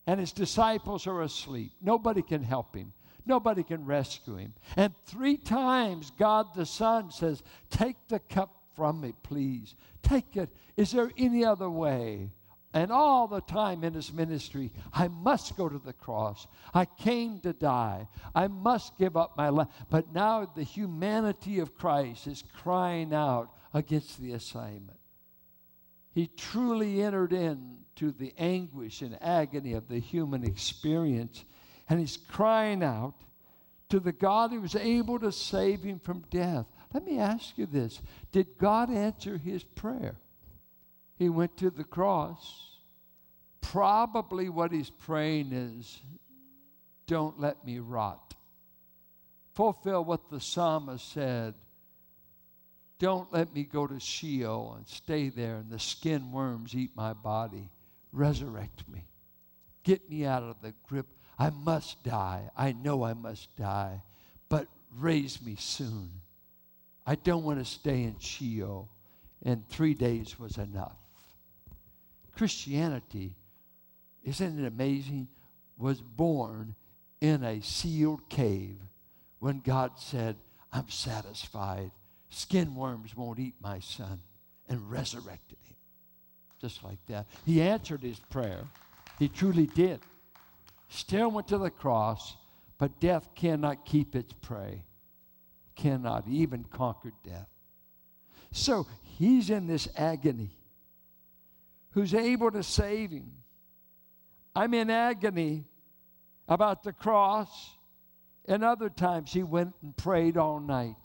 And 0.05 0.19
his 0.19 0.34
disciples 0.34 1.07
are 1.07 1.22
asleep. 1.22 1.72
Nobody 1.81 2.22
can 2.22 2.43
help 2.43 2.75
him. 2.75 2.91
Nobody 3.25 3.63
can 3.63 3.86
rescue 3.86 4.36
him. 4.36 4.53
And 4.75 4.94
three 5.05 5.38
times 5.38 6.12
God 6.17 6.53
the 6.55 6.65
Son 6.65 7.12
says, 7.12 7.44
Take 7.70 7.98
the 8.08 8.20
cup 8.20 8.51
from 8.75 9.01
me, 9.01 9.13
please. 9.24 9.75
Take 10.03 10.38
it. 10.38 10.50
Is 10.77 10.91
there 10.91 11.12
any 11.17 11.44
other 11.44 11.70
way? 11.70 12.29
And 12.74 12.91
all 12.91 13.27
the 13.27 13.39
time 13.39 13.86
in 13.86 13.94
his 13.94 14.12
ministry, 14.12 14.70
I 14.91 15.08
must 15.08 15.55
go 15.55 15.70
to 15.70 15.79
the 15.79 15.94
cross. 15.94 16.46
I 16.74 16.84
came 16.84 17.39
to 17.39 17.53
die. 17.53 18.10
I 18.36 18.50
must 18.50 18.98
give 18.98 19.15
up 19.15 19.38
my 19.38 19.48
life. 19.48 19.70
But 19.89 20.13
now 20.13 20.46
the 20.53 20.63
humanity 20.63 21.60
of 21.60 21.77
Christ 21.77 22.27
is 22.27 22.44
crying 22.62 23.13
out 23.13 23.50
against 23.74 24.20
the 24.20 24.34
assignment. 24.34 25.00
He 26.13 26.27
truly 26.27 27.01
entered 27.01 27.32
into 27.32 28.12
the 28.12 28.34
anguish 28.38 29.01
and 29.01 29.17
agony 29.22 29.72
of 29.72 29.88
the 29.88 30.00
human 30.00 30.44
experience. 30.44 31.46
And 31.89 32.00
he's 32.00 32.18
crying 32.18 32.84
out 32.84 33.13
to 33.89 34.00
the 34.00 34.12
God 34.12 34.51
who 34.51 34.62
was 34.62 34.75
able 34.75 35.20
to 35.20 35.32
save 35.32 35.84
him 35.84 36.00
from 36.00 36.24
death. 36.32 36.65
Let 36.94 37.06
me 37.06 37.20
ask 37.20 37.58
you 37.58 37.65
this 37.65 38.01
Did 38.32 38.58
God 38.58 38.89
answer 38.89 39.38
his 39.38 39.63
prayer? 39.63 40.18
He 41.18 41.30
went 41.30 41.58
to 41.58 41.70
the 41.70 41.84
cross 41.84 42.65
probably 43.75 44.48
what 44.48 44.72
he's 44.72 44.89
praying 44.89 45.51
is, 45.51 46.00
Don't 47.08 47.39
let 47.39 47.65
me 47.65 47.80
rot. 47.80 48.34
Fulfill 49.54 50.06
what 50.06 50.30
the 50.30 50.39
psalmist 50.39 51.12
said. 51.12 51.54
Don't 53.00 53.32
let 53.34 53.54
me 53.54 53.63
go 53.63 53.86
to 53.86 54.00
Sheol 54.00 54.75
and 54.77 54.88
stay 54.88 55.30
there 55.30 55.58
and 55.58 55.70
the 55.70 55.80
skin 55.80 56.32
worms 56.32 56.74
eat 56.74 56.92
my 56.96 57.13
body. 57.13 57.70
Resurrect 58.12 58.88
me. 58.88 59.06
Get 59.84 60.10
me 60.10 60.25
out 60.25 60.44
of 60.44 60.62
the 60.62 60.74
grip. 60.88 61.08
I 61.38 61.50
must 61.50 62.04
die. 62.04 62.50
I 62.58 62.72
know 62.72 63.04
I 63.04 63.13
must 63.13 63.56
die. 63.56 64.01
But 64.50 64.68
raise 64.98 65.42
me 65.42 65.56
soon. 65.58 66.10
I 67.06 67.15
don't 67.15 67.44
want 67.44 67.60
to 67.60 67.65
stay 67.65 68.04
in 68.04 68.18
Sheol. 68.20 68.89
And 69.44 69.68
three 69.70 69.94
days 69.94 70.39
was 70.39 70.58
enough. 70.58 70.98
Christianity 72.36 73.36
isn't 74.25 74.60
it 74.60 74.68
amazing? 74.68 75.27
Was 75.77 76.01
born 76.01 76.75
in 77.22 77.44
a 77.44 77.62
sealed 77.62 78.27
cave 78.27 78.77
when 79.39 79.60
God 79.60 79.92
said, 79.98 80.36
I'm 80.74 80.89
satisfied. 80.89 81.92
Skin 82.30 82.75
worms 82.75 83.15
won't 83.15 83.39
eat 83.39 83.56
my 83.62 83.80
son, 83.80 84.20
and 84.68 84.89
resurrected 84.89 85.58
him. 85.63 85.75
Just 86.60 86.84
like 86.84 86.98
that. 87.08 87.27
He 87.46 87.62
answered 87.62 88.01
his 88.01 88.20
prayer. 88.20 88.63
He 89.20 89.30
truly 89.30 89.68
did. 89.68 90.00
Still 90.96 91.30
went 91.30 91.50
to 91.50 91.58
the 91.58 91.70
cross, 91.70 92.38
but 92.78 93.02
death 93.02 93.28
cannot 93.36 93.86
keep 93.86 94.16
its 94.16 94.32
prey. 94.32 94.86
Cannot 95.75 96.25
even 96.25 96.64
conquer 96.64 97.12
death. 97.22 97.50
So 98.53 98.88
he's 99.03 99.50
in 99.50 99.68
this 99.68 99.90
agony. 99.98 100.51
Who's 101.92 102.14
able 102.14 102.50
to 102.51 102.64
save 102.64 103.12
him? 103.12 103.29
I'm 104.55 104.74
in 104.74 104.90
agony 104.90 105.66
about 106.48 106.84
the 106.84 106.94
cross. 106.94 107.72
And 108.46 108.64
other 108.64 108.90
times 108.90 109.34
he 109.34 109.44
went 109.44 109.74
and 109.84 109.98
prayed 109.98 110.38
all 110.38 110.62
night, 110.62 110.96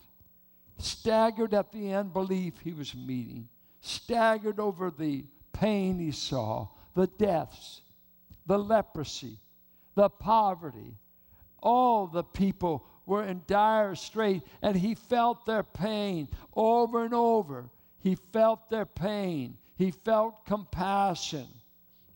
staggered 0.78 1.52
at 1.52 1.72
the 1.72 1.94
unbelief 1.94 2.54
he 2.62 2.74
was 2.74 2.94
meeting, 2.94 3.48
staggered 3.80 4.60
over 4.60 4.92
the 4.92 5.24
pain 5.52 5.98
he 5.98 6.12
saw, 6.12 6.68
the 6.94 7.08
deaths, 7.08 7.82
the 8.46 8.58
leprosy, 8.58 9.38
the 9.94 10.08
poverty. 10.08 10.96
All 11.62 12.06
the 12.06 12.24
people 12.24 12.86
were 13.06 13.24
in 13.24 13.42
dire 13.46 13.94
strait, 13.94 14.42
and 14.62 14.76
he 14.76 14.94
felt 14.94 15.44
their 15.46 15.62
pain 15.62 16.28
over 16.54 17.04
and 17.04 17.14
over. 17.14 17.70
He 18.00 18.14
felt 18.32 18.70
their 18.70 18.86
pain, 18.86 19.56
he 19.76 19.90
felt 19.90 20.46
compassion. 20.46 21.46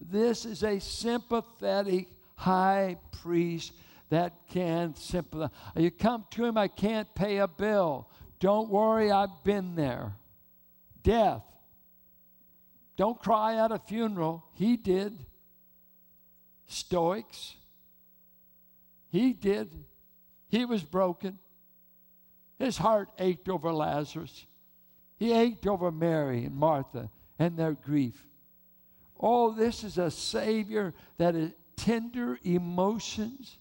This 0.00 0.44
is 0.44 0.62
a 0.62 0.80
sympathetic 0.80 2.08
high 2.36 2.96
priest 3.10 3.72
that 4.10 4.34
can 4.50 4.94
sympathize. 4.94 5.50
You 5.76 5.90
come 5.90 6.26
to 6.32 6.44
him, 6.44 6.58
I 6.58 6.68
can't 6.68 7.12
pay 7.14 7.38
a 7.38 7.48
bill. 7.48 8.08
Don't 8.38 8.68
worry, 8.68 9.10
I've 9.10 9.42
been 9.44 9.74
there. 9.74 10.12
Death. 11.02 11.42
Don't 12.96 13.20
cry 13.20 13.56
at 13.56 13.72
a 13.72 13.78
funeral. 13.78 14.44
He 14.52 14.76
did. 14.76 15.24
Stoics. 16.66 17.56
He 19.14 19.32
did. 19.32 19.72
He 20.48 20.64
was 20.64 20.82
broken. 20.82 21.38
His 22.58 22.76
heart 22.76 23.10
ached 23.20 23.48
over 23.48 23.72
Lazarus. 23.72 24.44
He 25.18 25.32
ached 25.32 25.68
over 25.68 25.92
Mary 25.92 26.44
and 26.44 26.56
Martha 26.56 27.08
and 27.38 27.56
their 27.56 27.74
grief. 27.74 28.26
Oh, 29.20 29.52
this 29.52 29.84
is 29.84 29.98
a 29.98 30.10
Savior 30.10 30.94
that 31.18 31.36
is 31.36 31.52
tender 31.76 32.40
emotions, 32.42 33.58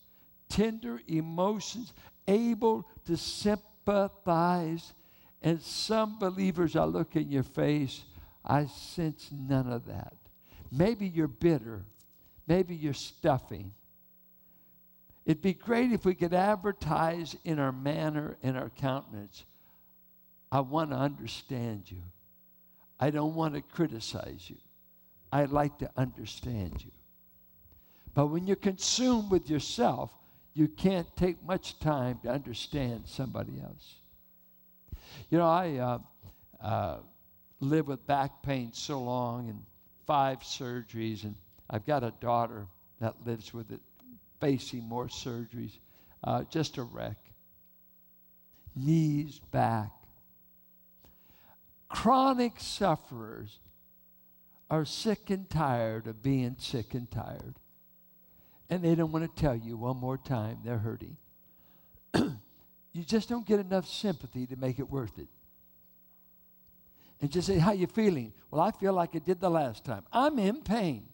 tender 0.49 0.99
emotions, 1.07 1.93
able 2.27 2.87
to 3.05 3.15
sympathize. 3.15 4.93
And 5.43 5.61
some 5.61 6.17
believers, 6.17 6.75
I 6.75 6.85
look 6.85 7.15
in 7.15 7.29
your 7.29 7.43
face, 7.43 8.01
I 8.43 8.65
sense 8.65 9.29
none 9.31 9.71
of 9.71 9.85
that. 9.85 10.15
Maybe 10.71 11.05
you're 11.05 11.27
bitter. 11.27 11.85
Maybe 12.47 12.73
you're 12.75 12.95
stuffing. 12.95 13.71
It'd 15.25 15.41
be 15.41 15.53
great 15.53 15.91
if 15.91 16.05
we 16.05 16.15
could 16.15 16.33
advertise 16.33 17.35
in 17.45 17.59
our 17.59 17.71
manner, 17.71 18.37
in 18.41 18.55
our 18.57 18.69
countenance. 18.69 19.45
I 20.51 20.59
want 20.59 20.91
to 20.91 20.97
understand 20.97 21.89
you. 21.89 22.03
I 22.99 23.09
don't 23.09 23.33
want 23.33 23.55
to 23.55 23.61
criticize 23.61 24.49
you. 24.49 24.57
I'd 25.31 25.49
like 25.49 25.79
to 25.79 25.89
understand 25.97 26.83
you. 26.83 26.91
But 28.13 28.27
when 28.27 28.45
you're 28.45 28.55
consumed 28.55 29.31
with 29.31 29.49
yourself, 29.49 30.11
you 30.53 30.67
can't 30.67 31.07
take 31.15 31.43
much 31.43 31.79
time 31.79 32.19
to 32.23 32.29
understand 32.29 33.03
somebody 33.07 33.59
else. 33.59 33.95
You 35.29 35.39
know, 35.39 35.47
I 35.47 35.77
uh, 35.77 35.99
uh, 36.61 36.97
with 37.59 38.05
back 38.05 38.43
pain 38.43 38.71
so 38.73 39.01
long 39.01 39.49
and 39.49 39.63
five 40.05 40.39
surgeries, 40.39 41.23
and 41.23 41.35
I've 41.69 41.85
got 41.85 42.03
a 42.03 42.13
daughter 42.19 42.67
that 42.99 43.15
lives 43.25 43.53
with 43.53 43.71
it, 43.71 43.79
facing 44.43 44.83
more 44.83 45.07
surgeries. 45.07 45.77
Uh, 46.21 46.43
just 46.49 46.77
a 46.77 46.83
wreck. 46.83 47.17
Knees, 48.75 49.39
back. 49.51 49.91
Chronic 51.87 52.53
sufferers 52.57 53.59
are 54.69 54.83
sick 54.83 55.29
and 55.29 55.49
tired 55.49 56.07
of 56.07 56.21
being 56.21 56.57
sick 56.59 56.93
and 56.93 57.09
tired. 57.09 57.55
And 58.69 58.83
they 58.83 58.95
don't 58.95 59.13
want 59.13 59.33
to 59.33 59.41
tell 59.41 59.55
you 59.55 59.77
one 59.77 59.95
more 59.95 60.17
time 60.17 60.57
they're 60.65 60.77
hurting. 60.77 61.15
you 62.13 63.03
just 63.05 63.29
don't 63.29 63.45
get 63.45 63.61
enough 63.61 63.87
sympathy 63.87 64.45
to 64.47 64.57
make 64.57 64.77
it 64.77 64.89
worth 64.89 65.17
it. 65.19 65.27
And 67.21 67.31
just 67.31 67.47
say, 67.47 67.59
how 67.59 67.71
you 67.71 67.87
feeling? 67.87 68.33
Well, 68.51 68.59
I 68.59 68.71
feel 68.71 68.91
like 68.91 69.15
I 69.15 69.19
did 69.19 69.39
the 69.39 69.49
last 69.49 69.85
time. 69.85 70.03
I'm 70.11 70.37
in 70.37 70.63
pain. 70.63 71.07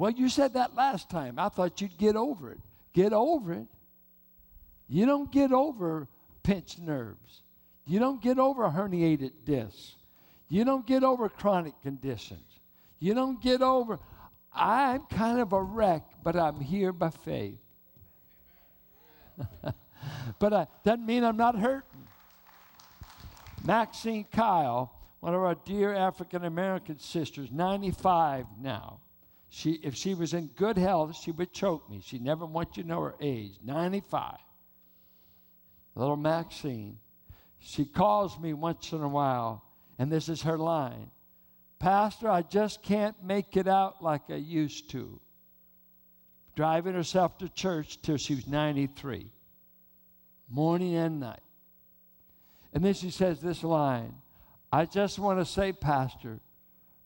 Well, 0.00 0.12
you 0.12 0.30
said 0.30 0.54
that 0.54 0.74
last 0.74 1.10
time. 1.10 1.38
I 1.38 1.50
thought 1.50 1.82
you'd 1.82 1.98
get 1.98 2.16
over 2.16 2.52
it. 2.52 2.60
Get 2.94 3.12
over 3.12 3.52
it. 3.52 3.66
You 4.88 5.04
don't 5.04 5.30
get 5.30 5.52
over 5.52 6.08
pinched 6.42 6.78
nerves. 6.78 7.42
You 7.84 7.98
don't 7.98 8.22
get 8.22 8.38
over 8.38 8.66
herniated 8.70 9.32
discs. 9.44 9.96
You 10.48 10.64
don't 10.64 10.86
get 10.86 11.04
over 11.04 11.28
chronic 11.28 11.74
conditions. 11.82 12.60
You 12.98 13.12
don't 13.12 13.42
get 13.42 13.60
over, 13.60 13.98
I'm 14.54 15.02
kind 15.02 15.38
of 15.38 15.52
a 15.52 15.62
wreck, 15.62 16.06
but 16.24 16.34
I'm 16.34 16.60
here 16.60 16.94
by 16.94 17.10
faith. 17.10 17.58
but 20.38 20.52
uh, 20.54 20.64
doesn't 20.82 21.04
mean 21.04 21.24
I'm 21.24 21.36
not 21.36 21.58
hurting. 21.58 22.06
Maxine 23.66 24.24
Kyle 24.32 24.94
one 25.20 25.34
of 25.34 25.42
our 25.42 25.56
dear 25.66 25.94
African 25.94 26.46
American 26.46 26.98
sisters, 26.98 27.50
95 27.52 28.46
now. 28.58 29.00
She, 29.50 29.72
if 29.82 29.96
she 29.96 30.14
was 30.14 30.32
in 30.32 30.46
good 30.46 30.78
health, 30.78 31.16
she 31.16 31.32
would 31.32 31.52
choke 31.52 31.90
me. 31.90 32.00
She 32.02 32.20
never 32.20 32.46
wants 32.46 32.76
you 32.76 32.84
to 32.84 32.88
know 32.88 33.02
her 33.02 33.16
age, 33.20 33.58
95. 33.64 34.36
Little 35.96 36.16
Maxine. 36.16 36.98
She 37.58 37.84
calls 37.84 38.38
me 38.38 38.54
once 38.54 38.92
in 38.92 39.02
a 39.02 39.08
while, 39.08 39.64
and 39.98 40.10
this 40.10 40.28
is 40.28 40.42
her 40.42 40.56
line 40.56 41.10
Pastor, 41.80 42.30
I 42.30 42.42
just 42.42 42.82
can't 42.82 43.16
make 43.24 43.56
it 43.56 43.66
out 43.66 44.02
like 44.02 44.22
I 44.28 44.34
used 44.34 44.90
to. 44.90 45.18
Driving 46.54 46.94
herself 46.94 47.38
to 47.38 47.48
church 47.48 48.02
till 48.02 48.18
she 48.18 48.34
was 48.34 48.46
93, 48.46 49.30
morning 50.50 50.94
and 50.94 51.20
night. 51.20 51.40
And 52.74 52.84
then 52.84 52.92
she 52.92 53.10
says 53.10 53.40
this 53.40 53.64
line 53.64 54.14
I 54.72 54.84
just 54.84 55.18
want 55.18 55.40
to 55.40 55.44
say, 55.44 55.72
Pastor, 55.72 56.38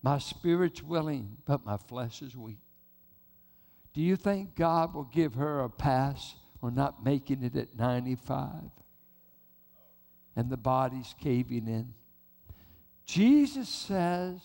my 0.05 0.19
spirit's 0.19 0.83
willing, 0.83 1.39
but 1.47 1.65
my 1.65 1.79
flesh 1.79 2.21
is 2.21 2.37
weak. 2.37 2.59
Do 3.95 4.03
you 4.03 4.17
think 4.17 4.55
God 4.55 4.93
will 4.93 5.05
give 5.05 5.35
her 5.37 5.61
a 5.61 5.71
pass 5.71 6.35
on 6.63 6.75
not 6.75 7.03
making 7.03 7.43
it 7.43 7.57
at 7.57 7.75
95? 7.75 8.51
And 10.37 10.51
the 10.51 10.59
body's 10.59 11.15
caving 11.23 11.69
in. 11.69 11.95
Jesus 13.07 13.69
says, 13.69 14.41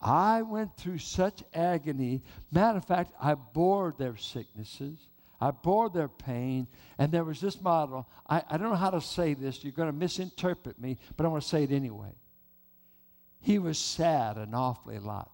I 0.00 0.42
went 0.42 0.76
through 0.76 0.98
such 0.98 1.42
agony. 1.52 2.22
Matter 2.52 2.78
of 2.78 2.84
fact, 2.84 3.12
I 3.20 3.34
bore 3.34 3.92
their 3.98 4.16
sicknesses. 4.16 5.08
I 5.40 5.50
bore 5.50 5.90
their 5.90 6.08
pain. 6.08 6.68
And 6.96 7.10
there 7.10 7.24
was 7.24 7.40
this 7.40 7.60
model. 7.60 8.08
I, 8.28 8.44
I 8.48 8.56
don't 8.56 8.70
know 8.70 8.76
how 8.76 8.90
to 8.90 9.00
say 9.00 9.34
this. 9.34 9.64
You're 9.64 9.72
going 9.72 9.90
to 9.90 9.98
misinterpret 9.98 10.80
me, 10.80 10.96
but 11.16 11.24
I'm 11.24 11.30
going 11.30 11.42
to 11.42 11.48
say 11.48 11.64
it 11.64 11.72
anyway. 11.72 12.12
He 13.46 13.60
was 13.60 13.78
sad 13.78 14.38
an 14.38 14.54
awfully 14.54 14.98
lot. 14.98 15.30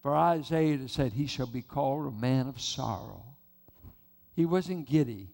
For 0.00 0.16
Isaiah 0.16 0.88
said, 0.88 1.12
He 1.12 1.26
shall 1.26 1.46
be 1.46 1.60
called 1.60 2.06
a 2.06 2.10
man 2.10 2.48
of 2.48 2.58
sorrow. 2.58 3.22
He 4.34 4.46
wasn't 4.46 4.88
giddy. 4.88 5.28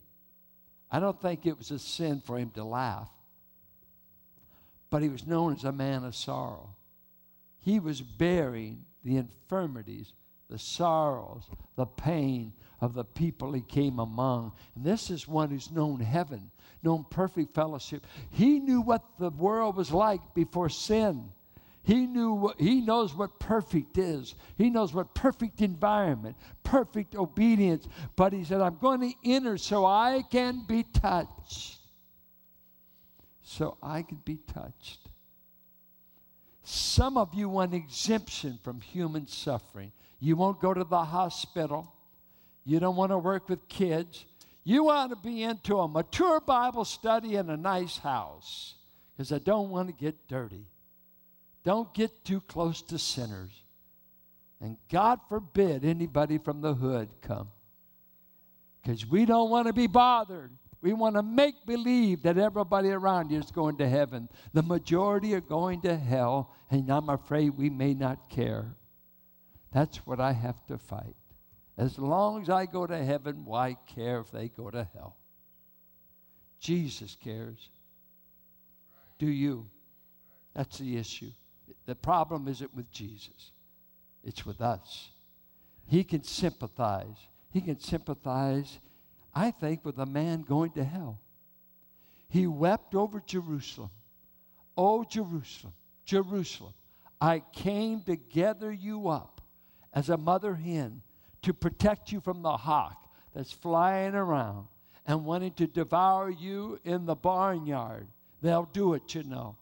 I 0.90 0.98
don't 0.98 1.22
think 1.22 1.46
it 1.46 1.56
was 1.56 1.70
a 1.70 1.78
sin 1.78 2.20
for 2.20 2.36
him 2.36 2.50
to 2.56 2.64
laugh. 2.64 3.08
But 4.90 5.02
he 5.02 5.08
was 5.08 5.24
known 5.24 5.54
as 5.54 5.62
a 5.62 5.70
man 5.70 6.02
of 6.02 6.16
sorrow. 6.16 6.74
He 7.60 7.78
was 7.78 8.02
bearing 8.02 8.84
the 9.04 9.16
infirmities, 9.16 10.14
the 10.50 10.58
sorrows, 10.58 11.44
the 11.76 11.86
pain 11.86 12.54
of 12.80 12.94
the 12.94 13.04
people 13.04 13.52
he 13.52 13.60
came 13.60 14.00
among. 14.00 14.50
And 14.74 14.84
this 14.84 15.10
is 15.10 15.28
one 15.28 15.50
who's 15.50 15.70
known 15.70 16.00
heaven, 16.00 16.50
known 16.82 17.06
perfect 17.08 17.54
fellowship. 17.54 18.04
He 18.30 18.58
knew 18.58 18.80
what 18.80 19.04
the 19.20 19.30
world 19.30 19.76
was 19.76 19.92
like 19.92 20.34
before 20.34 20.68
sin. 20.68 21.30
He 21.84 22.06
knew 22.06 22.32
what, 22.32 22.60
he 22.60 22.80
knows 22.80 23.14
what 23.14 23.38
perfect 23.38 23.98
is. 23.98 24.34
He 24.56 24.70
knows 24.70 24.94
what 24.94 25.14
perfect 25.14 25.60
environment, 25.60 26.34
perfect 26.62 27.14
obedience. 27.14 27.86
But 28.16 28.32
he 28.32 28.42
said, 28.42 28.62
I'm 28.62 28.78
going 28.78 29.00
to 29.00 29.12
enter 29.22 29.58
so 29.58 29.84
I 29.84 30.24
can 30.30 30.64
be 30.66 30.82
touched. 30.82 31.76
So 33.42 33.76
I 33.82 34.00
can 34.00 34.18
be 34.24 34.38
touched. 34.52 35.00
Some 36.62 37.18
of 37.18 37.34
you 37.34 37.50
want 37.50 37.74
exemption 37.74 38.58
from 38.62 38.80
human 38.80 39.26
suffering. 39.26 39.92
You 40.20 40.36
won't 40.36 40.62
go 40.62 40.72
to 40.72 40.84
the 40.84 41.04
hospital. 41.04 41.92
You 42.64 42.80
don't 42.80 42.96
want 42.96 43.12
to 43.12 43.18
work 43.18 43.50
with 43.50 43.68
kids. 43.68 44.24
You 44.64 44.84
want 44.84 45.10
to 45.10 45.16
be 45.16 45.42
into 45.42 45.78
a 45.78 45.86
mature 45.86 46.40
Bible 46.40 46.86
study 46.86 47.36
in 47.36 47.50
a 47.50 47.58
nice 47.58 47.98
house 47.98 48.76
because 49.12 49.30
I 49.30 49.38
don't 49.38 49.68
want 49.68 49.88
to 49.88 49.94
get 49.94 50.26
dirty. 50.28 50.64
Don't 51.64 51.92
get 51.94 52.24
too 52.24 52.40
close 52.42 52.82
to 52.82 52.98
sinners. 52.98 53.62
And 54.60 54.76
God 54.90 55.20
forbid 55.28 55.84
anybody 55.84 56.38
from 56.38 56.60
the 56.60 56.74
hood 56.74 57.08
come. 57.20 57.48
Because 58.82 59.06
we 59.06 59.24
don't 59.24 59.50
want 59.50 59.66
to 59.66 59.72
be 59.72 59.86
bothered. 59.86 60.50
We 60.82 60.92
want 60.92 61.16
to 61.16 61.22
make 61.22 61.64
believe 61.66 62.22
that 62.22 62.36
everybody 62.36 62.90
around 62.90 63.30
you 63.30 63.38
is 63.38 63.50
going 63.50 63.78
to 63.78 63.88
heaven. 63.88 64.28
The 64.52 64.62
majority 64.62 65.34
are 65.34 65.40
going 65.40 65.80
to 65.82 65.96
hell, 65.96 66.52
and 66.70 66.90
I'm 66.90 67.08
afraid 67.08 67.56
we 67.56 67.70
may 67.70 67.94
not 67.94 68.28
care. 68.28 68.76
That's 69.72 69.96
what 70.06 70.20
I 70.20 70.32
have 70.32 70.64
to 70.66 70.76
fight. 70.76 71.16
As 71.78 71.98
long 71.98 72.42
as 72.42 72.50
I 72.50 72.66
go 72.66 72.86
to 72.86 73.02
heaven, 73.02 73.46
why 73.46 73.76
care 73.86 74.20
if 74.20 74.30
they 74.30 74.48
go 74.48 74.70
to 74.70 74.86
hell? 74.94 75.16
Jesus 76.60 77.16
cares. 77.18 77.70
Do 79.18 79.26
you? 79.26 79.68
That's 80.54 80.78
the 80.78 80.98
issue. 80.98 81.32
The 81.86 81.94
problem 81.94 82.48
isn't 82.48 82.74
with 82.74 82.90
Jesus, 82.90 83.52
it's 84.22 84.46
with 84.46 84.60
us. 84.60 85.10
He 85.86 86.02
can 86.02 86.22
sympathize. 86.22 87.28
He 87.50 87.60
can 87.60 87.78
sympathize, 87.78 88.80
I 89.34 89.50
think, 89.50 89.84
with 89.84 89.98
a 89.98 90.06
man 90.06 90.42
going 90.42 90.72
to 90.72 90.84
hell. 90.84 91.20
He 92.28 92.46
wept 92.46 92.94
over 92.94 93.22
Jerusalem. 93.24 93.90
Oh, 94.76 95.04
Jerusalem, 95.04 95.74
Jerusalem, 96.04 96.72
I 97.20 97.42
came 97.52 98.00
to 98.02 98.16
gather 98.16 98.72
you 98.72 99.08
up 99.08 99.40
as 99.92 100.08
a 100.08 100.16
mother 100.16 100.54
hen 100.54 101.02
to 101.42 101.54
protect 101.54 102.10
you 102.10 102.20
from 102.20 102.42
the 102.42 102.56
hawk 102.56 103.06
that's 103.34 103.52
flying 103.52 104.14
around 104.14 104.66
and 105.06 105.24
wanting 105.24 105.52
to 105.52 105.66
devour 105.66 106.30
you 106.30 106.80
in 106.84 107.06
the 107.06 107.14
barnyard. 107.14 108.08
They'll 108.42 108.68
do 108.72 108.94
it, 108.94 109.14
you 109.14 109.22
know. 109.22 109.56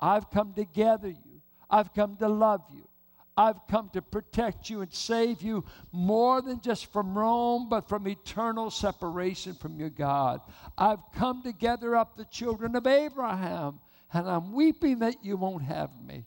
I've 0.00 0.30
come 0.30 0.54
to 0.54 0.64
gather 0.64 1.08
you. 1.08 1.42
I've 1.68 1.92
come 1.94 2.16
to 2.16 2.28
love 2.28 2.62
you. 2.72 2.88
I've 3.36 3.66
come 3.68 3.90
to 3.94 4.02
protect 4.02 4.68
you 4.68 4.80
and 4.80 4.92
save 4.92 5.40
you 5.40 5.64
more 5.92 6.42
than 6.42 6.60
just 6.60 6.92
from 6.92 7.16
Rome, 7.16 7.68
but 7.68 7.88
from 7.88 8.08
eternal 8.08 8.70
separation 8.70 9.54
from 9.54 9.78
your 9.78 9.88
God. 9.88 10.40
I've 10.76 11.00
come 11.14 11.42
to 11.44 11.52
gather 11.52 11.96
up 11.96 12.16
the 12.16 12.26
children 12.26 12.76
of 12.76 12.86
Abraham, 12.86 13.80
and 14.12 14.28
I'm 14.28 14.52
weeping 14.52 14.98
that 14.98 15.24
you 15.24 15.36
won't 15.36 15.62
have 15.62 15.90
me. 16.06 16.26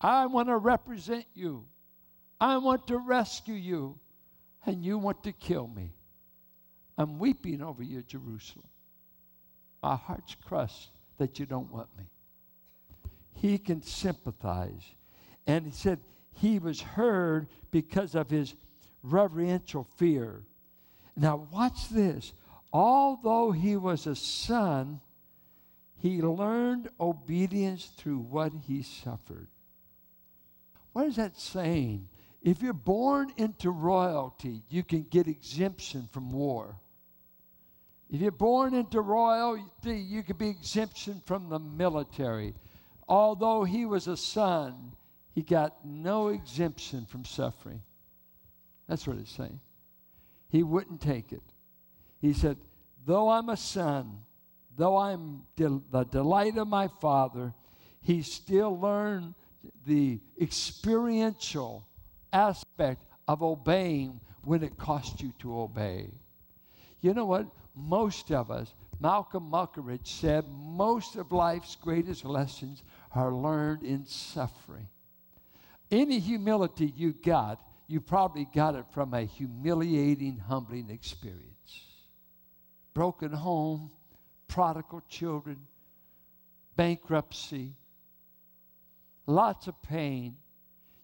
I 0.00 0.26
want 0.26 0.48
to 0.48 0.56
represent 0.56 1.26
you. 1.34 1.66
I 2.40 2.56
want 2.56 2.86
to 2.88 2.98
rescue 2.98 3.54
you, 3.54 3.98
and 4.64 4.84
you 4.84 4.98
want 4.98 5.22
to 5.24 5.32
kill 5.32 5.68
me. 5.68 5.92
I'm 6.98 7.18
weeping 7.18 7.62
over 7.62 7.82
you, 7.82 8.02
Jerusalem. 8.02 8.66
My 9.82 9.96
heart's 9.96 10.34
crushed 10.46 10.90
that 11.18 11.38
you 11.38 11.46
don't 11.46 11.70
want 11.70 11.88
me 11.96 12.04
he 13.36 13.58
can 13.58 13.82
sympathize. 13.82 14.94
And 15.46 15.66
he 15.66 15.72
said 15.72 16.00
he 16.32 16.58
was 16.58 16.80
heard 16.80 17.48
because 17.70 18.14
of 18.14 18.30
his 18.30 18.54
reverential 19.02 19.86
fear. 19.96 20.42
Now, 21.16 21.46
watch 21.52 21.88
this. 21.88 22.32
Although 22.72 23.52
he 23.52 23.76
was 23.76 24.06
a 24.06 24.16
son, 24.16 25.00
he 25.98 26.20
learned 26.20 26.88
obedience 27.00 27.86
through 27.96 28.18
what 28.18 28.52
he 28.66 28.82
suffered. 28.82 29.48
What 30.92 31.06
is 31.06 31.16
that 31.16 31.38
saying? 31.38 32.08
If 32.42 32.62
you're 32.62 32.72
born 32.72 33.32
into 33.36 33.70
royalty, 33.70 34.62
you 34.68 34.82
can 34.82 35.02
get 35.10 35.26
exemption 35.26 36.08
from 36.12 36.30
war. 36.30 36.76
If 38.10 38.20
you're 38.20 38.30
born 38.30 38.74
into 38.74 39.00
royalty, 39.00 39.98
you 39.98 40.22
can 40.22 40.36
be 40.36 40.48
exemption 40.48 41.22
from 41.24 41.48
the 41.48 41.58
military 41.58 42.54
although 43.08 43.64
he 43.64 43.84
was 43.84 44.06
a 44.06 44.16
son, 44.16 44.92
he 45.34 45.42
got 45.42 45.84
no 45.84 46.28
exemption 46.28 47.06
from 47.06 47.24
suffering. 47.24 47.82
That's 48.88 49.06
what 49.06 49.18
it's 49.18 49.32
saying. 49.32 49.60
He 50.48 50.62
wouldn't 50.62 51.00
take 51.00 51.32
it. 51.32 51.42
He 52.20 52.32
said, 52.32 52.56
Though 53.04 53.28
I'm 53.28 53.48
a 53.48 53.56
son, 53.56 54.18
though 54.76 54.96
I'm 54.96 55.42
del- 55.56 55.82
the 55.90 56.04
delight 56.04 56.56
of 56.56 56.68
my 56.68 56.88
father, 57.00 57.52
he 58.00 58.22
still 58.22 58.78
learned 58.78 59.34
the 59.86 60.20
experiential 60.40 61.86
aspect 62.32 63.04
of 63.28 63.42
obeying 63.42 64.20
when 64.42 64.62
it 64.62 64.76
costs 64.76 65.20
you 65.20 65.32
to 65.40 65.58
obey. 65.60 66.10
You 67.00 67.14
know 67.14 67.26
what? 67.26 67.46
Most 67.74 68.30
of 68.30 68.50
us, 68.50 68.72
Malcolm 69.00 69.50
Muggeridge 69.50 70.06
said, 70.06 70.44
most 70.76 71.16
of 71.16 71.32
life's 71.32 71.76
greatest 71.76 72.24
lessons 72.24 72.82
are 73.14 73.32
learned 73.32 73.82
in 73.82 74.06
suffering. 74.06 74.88
Any 75.90 76.18
humility 76.18 76.92
you 76.96 77.12
got, 77.12 77.60
you 77.86 78.00
probably 78.00 78.46
got 78.52 78.74
it 78.74 78.84
from 78.90 79.14
a 79.14 79.22
humiliating, 79.22 80.38
humbling 80.38 80.90
experience. 80.90 81.84
Broken 82.94 83.32
home, 83.32 83.90
prodigal 84.48 85.02
children, 85.08 85.58
bankruptcy, 86.76 87.74
lots 89.26 89.66
of 89.66 89.80
pain. 89.82 90.36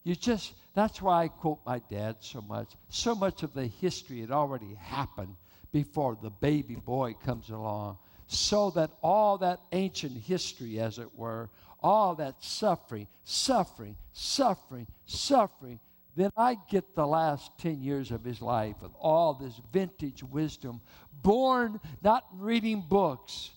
You 0.05 0.17
just, 0.17 0.53
that's 0.75 1.01
why 1.01 1.25
I 1.25 1.29
quote 1.29 1.61
my 1.65 1.81
dad 1.91 2.17
so 2.21 2.41
much. 2.41 2.73
So 2.89 3.15
much 3.15 3.43
of 3.43 3.55
the 3.55 3.67
history 3.67 4.21
had 4.21 4.31
already 4.31 4.75
happened 4.75 5.37
before 5.71 6.19
the 6.21 6.31
baby 6.31 6.75
boy 6.75 7.15
comes 7.15 7.51
along. 7.51 7.99
So 8.33 8.71
that 8.71 8.91
all 9.03 9.39
that 9.39 9.61
ancient 9.73 10.17
history, 10.17 10.81
as 10.81 10.99
it 10.99 11.15
were, 11.17 11.51
all 11.81 12.15
that 12.15 12.43
suffering, 12.43 13.07
suffering, 13.25 13.97
suffering, 14.13 14.87
suffering, 15.07 15.79
then 16.15 16.31
I 16.37 16.57
get 16.71 16.95
the 16.95 17.07
last 17.07 17.51
10 17.59 17.83
years 17.83 18.11
of 18.11 18.25
his 18.25 18.43
life 18.43 18.77
with 18.83 18.93
all 18.99 19.35
this 19.35 19.61
vintage 19.73 20.23
wisdom, 20.23 20.81
born 21.23 21.81
not 22.03 22.25
in 22.33 22.41
reading 22.41 22.85
books, 22.89 23.51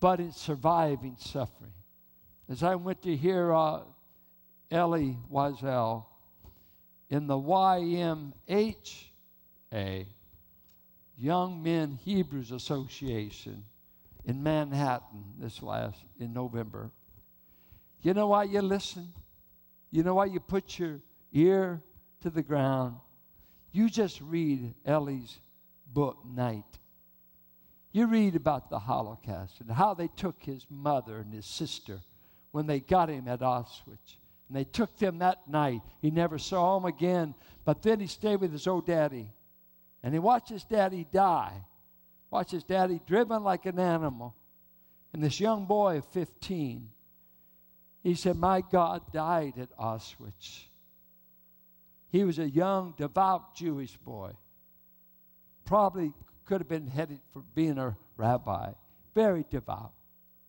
but 0.00 0.20
in 0.20 0.32
surviving 0.32 1.16
suffering. 1.18 1.72
As 2.48 2.62
I 2.62 2.74
went 2.74 3.02
to 3.02 3.16
hear 3.16 3.52
uh, 3.52 3.80
Elie 4.70 5.18
Wiesel 5.30 6.04
in 7.10 7.26
the 7.26 7.34
YMHA, 7.36 8.32
Young 11.16 11.62
Men 11.62 11.98
Hebrews 12.02 12.50
Association 12.50 13.64
in 14.24 14.42
Manhattan 14.42 15.24
this 15.38 15.62
last 15.62 15.98
in 16.18 16.32
November. 16.32 16.90
You 18.02 18.14
know 18.14 18.28
why 18.28 18.44
you 18.44 18.62
listen? 18.62 19.12
You 19.90 20.02
know 20.02 20.14
why 20.14 20.26
you 20.26 20.40
put 20.40 20.78
your 20.78 21.00
ear 21.32 21.82
to 22.22 22.30
the 22.30 22.42
ground? 22.42 22.96
You 23.72 23.88
just 23.88 24.20
read 24.20 24.74
Elie's 24.84 25.38
book, 25.92 26.18
Night. 26.24 26.64
You 27.92 28.06
read 28.06 28.34
about 28.34 28.70
the 28.70 28.78
Holocaust 28.78 29.60
and 29.60 29.70
how 29.70 29.94
they 29.94 30.08
took 30.08 30.42
his 30.42 30.66
mother 30.68 31.18
and 31.18 31.32
his 31.32 31.46
sister 31.46 32.00
when 32.50 32.66
they 32.66 32.80
got 32.80 33.08
him 33.08 33.28
at 33.28 33.40
Auschwitz. 33.40 34.16
And 34.48 34.56
they 34.56 34.64
took 34.64 34.96
them 34.98 35.18
that 35.18 35.48
night. 35.48 35.80
He 36.00 36.10
never 36.10 36.38
saw 36.38 36.78
them 36.78 36.86
again, 36.86 37.34
but 37.64 37.82
then 37.82 38.00
he 38.00 38.06
stayed 38.06 38.40
with 38.40 38.52
his 38.52 38.66
old 38.66 38.86
daddy. 38.86 39.30
And 40.02 40.12
he 40.12 40.18
watched 40.18 40.50
his 40.50 40.64
daddy 40.64 41.06
die 41.10 41.64
Watch 42.34 42.50
his 42.50 42.64
daddy 42.64 43.00
driven 43.06 43.44
like 43.44 43.64
an 43.64 43.78
animal. 43.78 44.34
And 45.12 45.22
this 45.22 45.38
young 45.38 45.66
boy 45.66 45.98
of 45.98 46.04
15, 46.06 46.90
he 48.02 48.14
said, 48.16 48.34
My 48.34 48.60
God 48.60 49.02
died 49.12 49.54
at 49.56 49.70
Auschwitz. 49.78 50.64
He 52.10 52.24
was 52.24 52.40
a 52.40 52.50
young, 52.50 52.94
devout 52.96 53.54
Jewish 53.54 53.96
boy. 53.98 54.32
Probably 55.64 56.12
could 56.44 56.60
have 56.60 56.68
been 56.68 56.88
headed 56.88 57.20
for 57.32 57.42
being 57.54 57.78
a 57.78 57.96
rabbi. 58.16 58.72
Very 59.14 59.44
devout. 59.48 59.92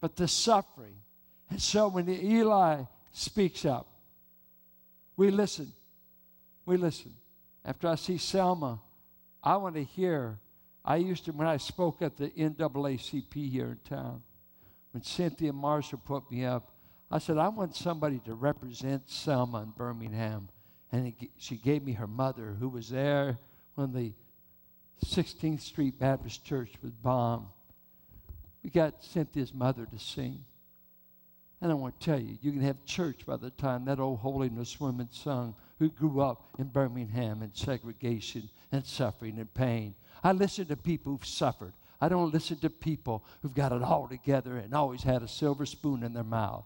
But 0.01 0.15
the 0.15 0.27
suffering. 0.27 0.95
And 1.51 1.61
so 1.61 1.89
when 1.89 2.09
Eli 2.09 2.81
speaks 3.11 3.63
up, 3.63 3.85
we 5.17 5.29
listen. 5.29 5.71
We 6.65 6.77
listen. 6.77 7.13
After 7.63 7.87
I 7.87 7.93
see 7.93 8.17
Selma, 8.17 8.81
I 9.43 9.57
want 9.57 9.75
to 9.75 9.83
hear 9.83 10.39
I 10.85 10.97
used 10.97 11.25
to, 11.25 11.31
when 11.31 11.47
I 11.47 11.57
spoke 11.57 12.01
at 12.03 12.15
the 12.15 12.29
NAACP 12.29 13.51
here 13.51 13.71
in 13.71 13.79
town, 13.89 14.21
when 14.91 15.01
Cynthia 15.01 15.51
Marshall 15.51 15.99
put 16.05 16.29
me 16.29 16.45
up, 16.45 16.71
I 17.09 17.17
said, 17.17 17.37
I 17.37 17.47
want 17.49 17.75
somebody 17.75 18.19
to 18.25 18.35
represent 18.35 19.09
Selma 19.09 19.63
in 19.63 19.71
Birmingham. 19.71 20.47
And 20.91 21.07
it, 21.07 21.29
she 21.37 21.57
gave 21.57 21.83
me 21.83 21.93
her 21.93 22.07
mother, 22.07 22.55
who 22.59 22.69
was 22.69 22.89
there 22.89 23.39
when 23.73 23.93
the 23.93 24.13
16th 25.03 25.61
Street 25.61 25.99
Baptist 25.99 26.45
Church 26.45 26.71
was 26.81 26.91
bombed. 26.91 27.47
We 28.63 28.69
got 28.69 29.03
Cynthia's 29.03 29.53
mother 29.53 29.85
to 29.85 29.99
sing. 29.99 30.43
And 31.61 31.71
I 31.71 31.75
want 31.75 31.99
to 31.99 32.05
tell 32.05 32.19
you, 32.19 32.37
you 32.41 32.51
can 32.51 32.61
have 32.61 32.85
church 32.85 33.25
by 33.25 33.37
the 33.37 33.49
time 33.49 33.85
that 33.85 33.99
old 33.99 34.19
holiness 34.19 34.79
woman 34.79 35.09
sung, 35.11 35.55
who 35.79 35.89
grew 35.89 36.21
up 36.21 36.49
in 36.57 36.65
Birmingham 36.65 37.43
in 37.43 37.53
segregation 37.53 38.49
and 38.71 38.85
suffering 38.85 39.39
and 39.39 39.53
pain. 39.53 39.95
I 40.23 40.31
listen 40.31 40.65
to 40.67 40.75
people 40.75 41.11
who've 41.11 41.25
suffered. 41.25 41.73
I 41.99 42.09
don't 42.09 42.33
listen 42.33 42.57
to 42.59 42.69
people 42.69 43.25
who've 43.41 43.53
got 43.53 43.71
it 43.71 43.81
all 43.81 44.07
together 44.07 44.57
and 44.57 44.73
always 44.73 45.03
had 45.03 45.23
a 45.23 45.27
silver 45.27 45.65
spoon 45.65 46.03
in 46.03 46.13
their 46.13 46.23
mouth. 46.23 46.65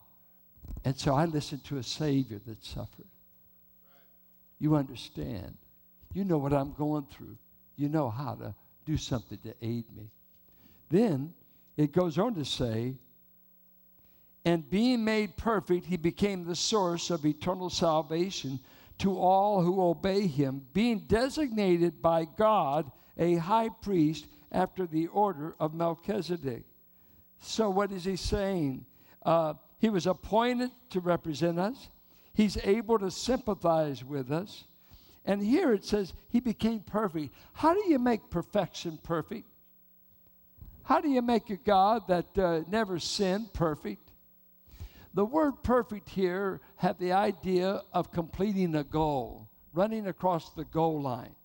And 0.86 0.98
so 0.98 1.14
I 1.14 1.26
listen 1.26 1.60
to 1.66 1.78
a 1.78 1.84
Savior 1.84 2.40
that 2.46 2.64
suffered. 2.64 3.08
You 4.60 4.76
understand. 4.76 5.58
You 6.14 6.24
know 6.24 6.38
what 6.38 6.54
I'm 6.54 6.74
going 6.74 7.08
through. 7.12 7.38
You 7.76 7.90
know 7.90 8.10
how 8.10 8.36
to 8.36 8.54
do 8.86 8.98
something 8.98 9.38
to 9.40 9.54
aid 9.62 9.86
me. 9.96 10.10
Then 10.90 11.34
it 11.78 11.92
goes 11.92 12.18
on 12.18 12.36
to 12.36 12.46
say, 12.46 12.96
and 14.46 14.70
being 14.70 15.04
made 15.04 15.38
perfect, 15.38 15.86
he 15.86 15.98
became 15.98 16.46
the 16.46 16.56
source 16.56 17.10
of 17.10 17.26
eternal 17.26 17.70
salvation 17.70 18.60
to 19.00 19.18
all 19.18 19.62
who 19.62 19.82
obey 19.82 20.28
him, 20.28 20.62
being 20.74 21.00
designated 21.08 22.02
by 22.02 22.26
God 22.38 22.92
a 23.18 23.36
high 23.36 23.70
priest 23.70 24.28
after 24.52 24.86
the 24.86 25.08
order 25.08 25.56
of 25.60 25.74
Melchizedek. 25.74 26.64
So, 27.40 27.70
what 27.70 27.92
is 27.92 28.06
he 28.06 28.16
saying? 28.16 28.86
Uh, 29.24 29.54
he 29.80 29.90
was 29.90 30.08
appointed 30.08 30.72
to 30.92 31.00
represent 31.00 31.60
us, 31.60 31.90
he's 32.34 32.58
able 32.64 33.00
to 33.00 33.12
sympathize 33.12 34.04
with 34.04 34.32
us. 34.32 34.66
And 35.26 35.44
here 35.44 35.74
it 35.74 35.86
says 35.86 36.14
he 36.30 36.40
became 36.40 36.80
perfect. 36.80 37.34
How 37.54 37.74
do 37.74 37.84
you 37.88 38.00
make 38.00 38.30
perfection 38.30 38.98
perfect? 39.04 39.46
How 40.84 41.02
do 41.02 41.10
you 41.10 41.22
make 41.22 41.50
a 41.52 41.58
God 41.58 42.08
that 42.08 42.38
uh, 42.38 42.62
never 42.68 42.98
sinned 42.98 43.54
perfect? 43.54 44.09
The 45.20 45.26
word 45.26 45.64
perfect 45.64 46.08
here 46.08 46.62
had 46.78 46.98
the 46.98 47.12
idea 47.12 47.82
of 47.92 48.10
completing 48.10 48.76
a 48.76 48.86
goal, 48.86 49.50
running 49.74 50.08
across 50.08 50.52
the 50.52 50.64
goal 50.64 51.02
line. 51.02 51.36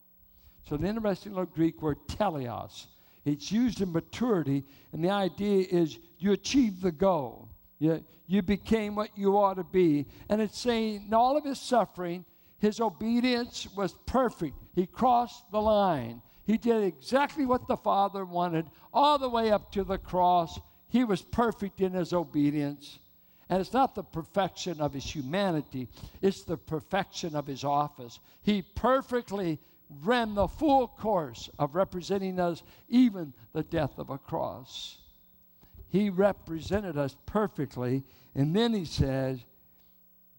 So 0.62 0.76
an 0.76 0.84
interesting 0.84 1.32
little 1.32 1.46
Greek 1.46 1.82
word, 1.82 1.98
teleos. 2.06 2.86
It's 3.24 3.50
used 3.50 3.80
in 3.80 3.90
maturity, 3.90 4.62
and 4.92 5.02
the 5.02 5.10
idea 5.10 5.66
is 5.68 5.98
you 6.20 6.30
achieve 6.30 6.82
the 6.82 6.92
goal. 6.92 7.48
You, 7.80 8.04
you 8.28 8.42
became 8.42 8.94
what 8.94 9.18
you 9.18 9.36
ought 9.36 9.54
to 9.54 9.64
be. 9.64 10.06
And 10.28 10.40
it's 10.40 10.56
saying 10.56 11.06
in 11.08 11.12
all 11.12 11.36
of 11.36 11.42
his 11.42 11.58
suffering, 11.58 12.24
his 12.58 12.78
obedience 12.78 13.66
was 13.76 13.96
perfect. 14.06 14.54
He 14.76 14.86
crossed 14.86 15.50
the 15.50 15.60
line. 15.60 16.22
He 16.46 16.58
did 16.58 16.84
exactly 16.84 17.44
what 17.44 17.66
the 17.66 17.76
Father 17.76 18.24
wanted, 18.24 18.66
all 18.92 19.18
the 19.18 19.28
way 19.28 19.50
up 19.50 19.72
to 19.72 19.82
the 19.82 19.98
cross. 19.98 20.60
He 20.86 21.02
was 21.02 21.22
perfect 21.22 21.80
in 21.80 21.90
his 21.90 22.12
obedience. 22.12 23.00
And 23.48 23.60
it's 23.60 23.72
not 23.72 23.94
the 23.94 24.02
perfection 24.02 24.80
of 24.80 24.94
his 24.94 25.04
humanity, 25.04 25.88
it's 26.22 26.42
the 26.44 26.56
perfection 26.56 27.36
of 27.36 27.46
his 27.46 27.64
office. 27.64 28.20
He 28.42 28.62
perfectly 28.62 29.58
ran 30.02 30.34
the 30.34 30.48
full 30.48 30.88
course 30.88 31.50
of 31.58 31.74
representing 31.74 32.40
us, 32.40 32.62
even 32.88 33.32
the 33.52 33.62
death 33.62 33.98
of 33.98 34.10
a 34.10 34.18
cross. 34.18 34.98
He 35.88 36.10
represented 36.10 36.96
us 36.96 37.16
perfectly. 37.26 38.02
And 38.34 38.56
then 38.56 38.72
he 38.72 38.84
says, 38.84 39.38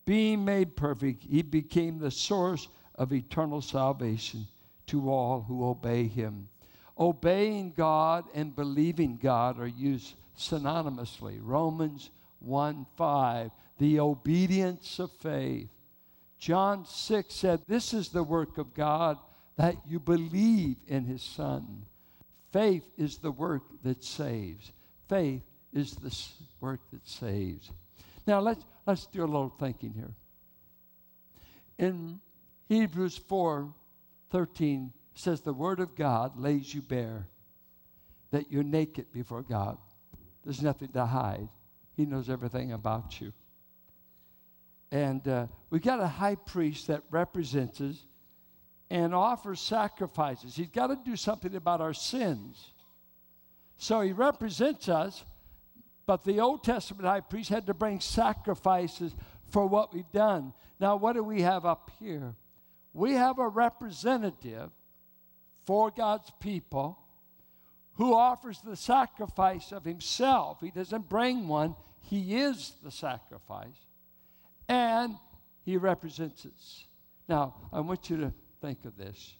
being 0.05 0.43
made 0.43 0.75
perfect, 0.75 1.23
he 1.23 1.41
became 1.41 1.97
the 1.97 2.11
source 2.11 2.67
of 2.95 3.13
eternal 3.13 3.61
salvation 3.61 4.47
to 4.87 5.09
all 5.09 5.41
who 5.41 5.65
obey 5.65 6.07
him. 6.07 6.47
Obeying 6.99 7.71
God 7.75 8.25
and 8.33 8.55
believing 8.55 9.17
God 9.17 9.59
are 9.59 9.67
used 9.67 10.15
synonymously. 10.37 11.39
Romans 11.41 12.11
1 12.45 12.85
5, 12.95 13.51
the 13.79 13.99
obedience 13.99 14.99
of 14.99 15.11
faith. 15.11 15.69
John 16.37 16.85
6 16.85 17.33
said, 17.33 17.61
This 17.67 17.93
is 17.93 18.09
the 18.09 18.23
work 18.23 18.57
of 18.57 18.73
God 18.73 19.17
that 19.55 19.75
you 19.87 19.99
believe 19.99 20.77
in 20.87 21.05
his 21.05 21.23
son. 21.23 21.85
Faith 22.51 22.87
is 22.97 23.17
the 23.17 23.31
work 23.31 23.63
that 23.83 24.03
saves. 24.03 24.71
Faith 25.09 25.41
is 25.73 25.95
the 25.95 26.15
work 26.59 26.79
that 26.91 27.07
saves. 27.07 27.71
Now 28.27 28.39
let's 28.39 28.63
let's 28.85 29.07
do 29.07 29.23
a 29.23 29.25
little 29.25 29.53
thinking 29.59 29.93
here. 29.93 30.13
In 31.77 32.19
Hebrews 32.69 33.17
4 33.17 33.73
13 34.29 34.93
says 35.13 35.41
the 35.41 35.53
word 35.53 35.79
of 35.79 35.95
God 35.95 36.39
lays 36.39 36.73
you 36.73 36.81
bare 36.81 37.27
that 38.31 38.51
you're 38.51 38.63
naked 38.63 39.11
before 39.11 39.41
God. 39.41 39.77
There's 40.43 40.61
nothing 40.61 40.89
to 40.89 41.05
hide. 41.05 41.49
He 41.95 42.05
knows 42.05 42.29
everything 42.29 42.71
about 42.71 43.19
you. 43.21 43.33
And 44.91 45.27
uh, 45.27 45.47
we 45.69 45.79
got 45.79 45.99
a 45.99 46.07
high 46.07 46.35
priest 46.35 46.87
that 46.87 47.03
represents 47.09 47.81
us 47.81 48.05
and 48.89 49.13
offers 49.13 49.59
sacrifices. 49.59 50.55
He's 50.55 50.69
got 50.69 50.87
to 50.87 50.99
do 51.03 51.15
something 51.15 51.55
about 51.55 51.81
our 51.81 51.93
sins. 51.93 52.71
So 53.77 54.01
he 54.01 54.13
represents 54.13 54.87
us, 54.87 55.25
but 56.05 56.23
the 56.23 56.39
Old 56.39 56.63
Testament 56.63 57.05
high 57.05 57.21
priest 57.21 57.49
had 57.49 57.65
to 57.67 57.73
bring 57.73 57.99
sacrifices 57.99 59.15
for 59.49 59.65
what 59.65 59.93
we've 59.93 60.11
done. 60.11 60.53
Now, 60.79 60.95
what 60.97 61.13
do 61.13 61.23
we 61.23 61.41
have 61.41 61.65
up 61.65 61.91
here? 61.99 62.35
We 62.93 63.13
have 63.13 63.39
a 63.39 63.47
representative 63.47 64.69
for 65.65 65.91
God's 65.91 66.31
people 66.39 66.99
who 67.95 68.13
offers 68.13 68.59
the 68.61 68.75
sacrifice 68.75 69.71
of 69.71 69.83
himself. 69.83 70.59
He 70.61 70.71
doesn't 70.71 71.09
bring 71.09 71.47
one, 71.47 71.75
he 72.09 72.35
is 72.35 72.73
the 72.83 72.91
sacrifice. 72.91 73.67
And 74.67 75.15
he 75.63 75.77
represents 75.77 76.45
us. 76.45 76.87
Now, 77.27 77.55
I 77.73 77.79
want 77.79 78.09
you 78.09 78.17
to 78.17 78.33
think 78.61 78.85
of 78.85 78.97
this. 78.97 79.33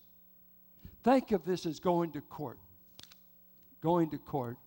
Think 1.03 1.31
of 1.31 1.45
this 1.45 1.65
as 1.65 1.79
going 1.79 2.11
to 2.13 2.21
court. 2.21 2.59
Going 3.81 4.09
to 4.11 4.17
court. 4.17 4.57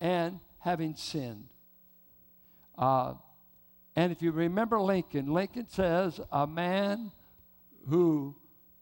And 0.00 0.40
having 0.60 0.96
sinned. 0.96 1.48
Uh, 2.76 3.14
and 3.96 4.12
if 4.12 4.22
you 4.22 4.30
remember 4.30 4.80
Lincoln, 4.80 5.32
Lincoln 5.32 5.68
says 5.68 6.20
a 6.30 6.46
man 6.46 7.10
who 7.88 8.34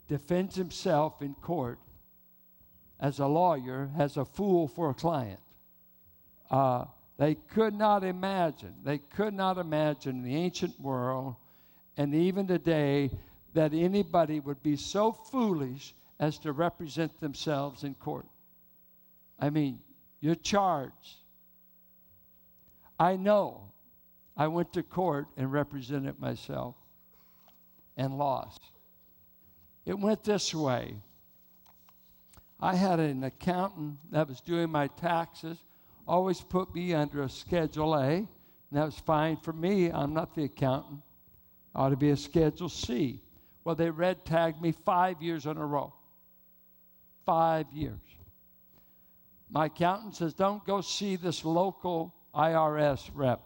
defends 0.09 0.55
himself 0.55 1.23
in 1.23 1.35
court 1.35 1.79
as 3.01 3.19
a 3.19 3.27
lawyer 3.27 3.91
has 3.97 4.17
a 4.17 4.25
fool 4.25 4.69
for 4.69 4.91
a 4.91 4.95
client. 4.95 5.41
Uh, 6.51 6.85
they 7.19 7.35
could 7.35 7.75
not 7.75 8.05
imagine, 8.05 8.75
they 8.85 8.99
could 8.99 9.35
not 9.35 9.59
imagine 9.59 10.17
in 10.17 10.23
the 10.23 10.37
ancient 10.37 10.79
world 10.81 11.37
and 11.97 12.15
even 12.15 12.47
today 12.47 13.11
that 13.55 13.73
anybody 13.73 14.41
would 14.41 14.63
be 14.63 14.77
so 14.77 15.13
foolish 15.13 15.95
as 16.21 16.39
to 16.39 16.53
represent 16.53 17.19
themselves 17.21 17.85
in 17.85 17.95
court. 17.95 18.27
I 19.39 19.51
mean, 19.51 19.81
you're 20.21 20.35
charged. 20.35 21.17
I 22.99 23.17
know 23.17 23.73
I 24.37 24.49
went 24.49 24.73
to 24.75 24.83
court 24.83 25.29
and 25.37 25.51
represented 25.51 26.21
myself 26.21 26.75
and 27.97 28.19
lost. 28.19 28.61
It 29.85 29.99
went 29.99 30.25
this 30.25 30.55
way. 30.55 30.97
I 32.61 32.75
had 32.75 33.01
an 33.01 33.23
accountant 33.25 33.99
that 34.11 34.29
was 34.29 34.41
doing 34.41 34.71
my 34.71 34.89
taxes, 34.89 35.59
always 36.07 36.41
put 36.41 36.75
me 36.75 36.95
under 36.95 37.23
a 37.23 37.29
Schedule 37.29 37.95
A, 37.95 38.09
and 38.09 38.29
that 38.73 38.85
was 38.85 38.99
fine 38.99 39.37
for 39.37 39.53
me. 39.53 39.91
I'm 39.91 40.15
not 40.15 40.35
the 40.35 40.45
accountant. 40.45 41.01
I 41.75 41.83
ought 41.83 41.89
to 41.91 41.97
be 41.97 42.11
a 42.11 42.17
Schedule 42.17 42.69
C. 42.69 43.21
Well, 43.65 43.75
they 43.75 43.91
red 43.91 44.25
tagged 44.25 44.61
me 44.63 44.73
five 44.73 45.21
years 45.21 45.47
in 45.47 45.57
a 45.57 45.67
row. 45.67 45.93
Five 47.25 47.67
years. 47.73 47.99
My 49.51 49.67
accountant 49.67 50.17
says, 50.17 50.35
Don't 50.35 50.65
go 50.65 50.81
see 50.81 51.17
this 51.17 51.45
local 51.45 52.15
IRS 52.35 53.11
rep. 53.15 53.41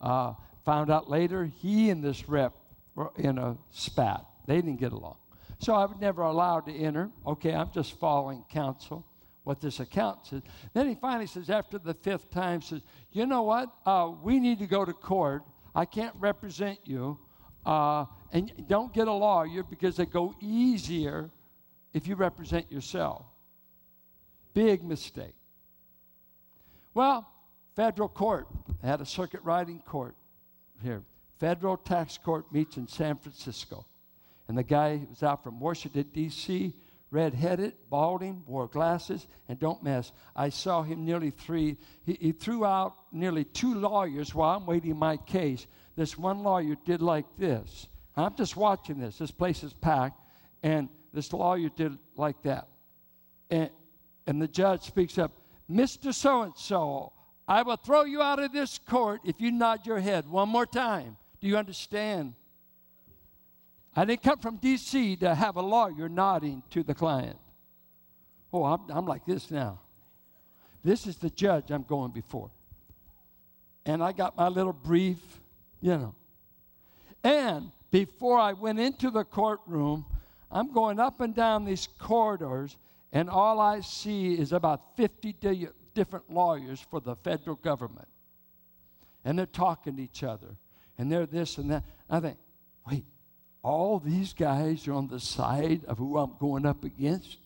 Uh, 0.00 0.34
found 0.64 0.90
out 0.90 1.08
later 1.08 1.44
he 1.44 1.90
and 1.90 2.02
this 2.02 2.28
rep 2.28 2.52
were 2.94 3.10
in 3.16 3.38
a 3.38 3.56
spat. 3.70 4.24
They 4.46 4.56
didn't 4.56 4.76
get 4.76 4.92
along. 4.92 5.16
So 5.58 5.74
I 5.74 5.84
was 5.86 5.96
never 6.00 6.22
allowed 6.22 6.66
to 6.66 6.72
enter. 6.72 7.10
Okay, 7.26 7.54
I'm 7.54 7.70
just 7.72 7.98
following 7.98 8.44
counsel, 8.50 9.06
what 9.44 9.60
this 9.60 9.78
account 9.78 10.26
says. 10.26 10.42
Then 10.72 10.88
he 10.88 10.94
finally 10.94 11.26
says, 11.26 11.50
after 11.50 11.78
the 11.78 11.94
fifth 11.94 12.30
time, 12.30 12.60
says, 12.60 12.80
You 13.12 13.26
know 13.26 13.42
what? 13.42 13.70
Uh, 13.86 14.12
we 14.22 14.40
need 14.40 14.58
to 14.58 14.66
go 14.66 14.84
to 14.84 14.92
court. 14.92 15.44
I 15.74 15.84
can't 15.84 16.14
represent 16.18 16.80
you. 16.84 17.18
Uh, 17.64 18.06
and 18.32 18.52
don't 18.68 18.92
get 18.92 19.06
a 19.06 19.12
lawyer 19.12 19.62
because 19.62 19.96
they 19.96 20.06
go 20.06 20.34
easier 20.40 21.30
if 21.92 22.06
you 22.06 22.16
represent 22.16 22.70
yourself. 22.70 23.24
Big 24.54 24.82
mistake. 24.82 25.34
Well, 26.94 27.26
federal 27.74 28.08
court 28.08 28.48
had 28.82 29.00
a 29.00 29.06
circuit 29.06 29.40
riding 29.42 29.80
court 29.80 30.14
here. 30.82 31.02
Federal 31.38 31.76
tax 31.76 32.18
court 32.18 32.52
meets 32.52 32.76
in 32.76 32.86
San 32.86 33.16
Francisco. 33.16 33.84
And 34.48 34.56
the 34.56 34.62
guy 34.62 35.00
was 35.08 35.22
out 35.22 35.42
from 35.42 35.58
Washington, 35.58 36.06
D.C., 36.12 36.74
red 37.14 37.32
headed, 37.32 37.74
balding, 37.90 38.42
wore 38.44 38.66
glasses, 38.66 39.28
and 39.48 39.56
don't 39.56 39.84
mess. 39.84 40.10
I 40.34 40.48
saw 40.48 40.82
him 40.82 41.04
nearly 41.04 41.30
three, 41.30 41.78
he, 42.04 42.18
he 42.20 42.32
threw 42.32 42.64
out 42.64 42.94
nearly 43.12 43.44
two 43.44 43.76
lawyers 43.76 44.34
while 44.34 44.56
I'm 44.56 44.66
waiting 44.66 44.98
my 44.98 45.16
case. 45.16 45.68
This 45.94 46.18
one 46.18 46.40
lawyer 46.40 46.74
did 46.84 47.00
like 47.00 47.26
this. 47.38 47.86
I'm 48.16 48.34
just 48.34 48.56
watching 48.56 48.98
this. 48.98 49.16
This 49.16 49.30
place 49.30 49.62
is 49.62 49.72
packed, 49.72 50.20
and 50.64 50.88
this 51.12 51.32
lawyer 51.32 51.68
did 51.68 51.96
like 52.16 52.42
that. 52.42 52.66
And, 53.48 53.70
and 54.26 54.42
the 54.42 54.48
judge 54.48 54.82
speaks 54.82 55.16
up, 55.16 55.30
Mr. 55.70 56.12
So 56.12 56.42
and 56.42 56.56
so, 56.56 57.12
I 57.46 57.62
will 57.62 57.76
throw 57.76 58.02
you 58.02 58.22
out 58.22 58.40
of 58.40 58.52
this 58.52 58.80
court 58.86 59.20
if 59.24 59.40
you 59.40 59.52
nod 59.52 59.86
your 59.86 60.00
head 60.00 60.28
one 60.28 60.48
more 60.48 60.66
time. 60.66 61.16
Do 61.40 61.46
you 61.46 61.56
understand? 61.56 62.34
I 63.96 64.04
didn't 64.04 64.22
come 64.22 64.38
from 64.38 64.56
D.C. 64.56 65.16
to 65.16 65.34
have 65.34 65.56
a 65.56 65.62
lawyer 65.62 66.08
nodding 66.08 66.62
to 66.70 66.82
the 66.82 66.94
client. 66.94 67.38
Oh, 68.52 68.64
I'm, 68.64 68.80
I'm 68.90 69.06
like 69.06 69.24
this 69.24 69.50
now. 69.50 69.80
This 70.82 71.06
is 71.06 71.16
the 71.16 71.30
judge 71.30 71.70
I'm 71.70 71.84
going 71.84 72.10
before. 72.10 72.50
And 73.86 74.02
I 74.02 74.12
got 74.12 74.36
my 74.36 74.48
little 74.48 74.72
brief, 74.72 75.18
you 75.80 75.96
know. 75.96 76.14
And 77.22 77.70
before 77.90 78.38
I 78.38 78.52
went 78.52 78.78
into 78.80 79.10
the 79.10 79.24
courtroom, 79.24 80.04
I'm 80.50 80.72
going 80.72 81.00
up 81.00 81.20
and 81.20 81.34
down 81.34 81.64
these 81.64 81.88
corridors, 81.98 82.76
and 83.12 83.30
all 83.30 83.60
I 83.60 83.80
see 83.80 84.34
is 84.34 84.52
about 84.52 84.96
50 84.96 85.32
di- 85.40 85.68
different 85.94 86.30
lawyers 86.30 86.84
for 86.90 87.00
the 87.00 87.16
federal 87.16 87.56
government. 87.56 88.08
And 89.24 89.38
they're 89.38 89.46
talking 89.46 89.96
to 89.96 90.02
each 90.02 90.22
other, 90.22 90.56
and 90.98 91.10
they're 91.10 91.26
this 91.26 91.58
and 91.58 91.70
that. 91.70 91.84
I 92.10 92.20
think, 92.20 92.36
wait, 92.88 93.04
all 93.64 93.98
these 93.98 94.34
guys 94.34 94.86
are 94.86 94.92
on 94.92 95.08
the 95.08 95.18
side 95.18 95.86
of 95.86 95.96
who 95.96 96.18
I'm 96.18 96.34
going 96.38 96.66
up 96.66 96.84
against. 96.84 97.38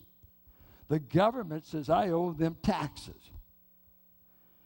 The 0.89 0.99
government 0.99 1.65
says 1.65 1.89
I 1.89 2.09
owe 2.09 2.33
them 2.33 2.57
taxes. 2.61 3.31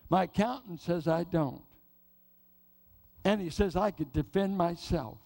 My 0.09 0.25
accountant 0.25 0.81
says 0.81 1.07
I 1.07 1.25
don't. 1.25 1.63
And 3.25 3.41
he 3.41 3.51
says 3.51 3.77
I 3.77 3.91
could 3.91 4.13
defend 4.15 4.57
myself. 4.57 5.19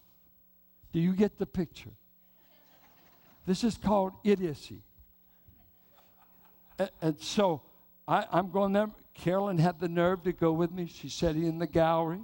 Do 0.91 0.99
you 0.99 1.13
get 1.13 1.39
the 1.39 1.45
picture? 1.45 1.91
This 3.45 3.63
is 3.63 3.77
called 3.77 4.11
idiocy. 4.25 4.81
And, 7.01 7.19
so 7.19 7.61
I, 8.05 8.25
am 8.33 8.51
going 8.51 8.73
there. 8.73 8.91
Carolyn 9.13 9.57
had 9.57 9.79
the 9.79 9.87
nerve 9.87 10.23
to 10.23 10.33
go 10.33 10.51
with 10.51 10.71
me. 10.71 10.87
She 10.87 11.07
sat 11.07 11.35
in 11.35 11.57
the 11.57 11.67
gallery. 11.67 12.21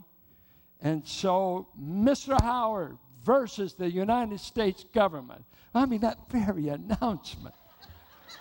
And 0.81 1.07
so 1.07 1.69
Mr. 1.81 2.39
Howard 2.41 2.97
versus 3.23 3.73
the 3.73 3.89
United 3.89 4.39
States 4.39 4.85
government. 4.93 5.43
I 5.73 5.85
mean, 5.85 6.01
that 6.01 6.29
very 6.29 6.69
announcement. 6.69 7.55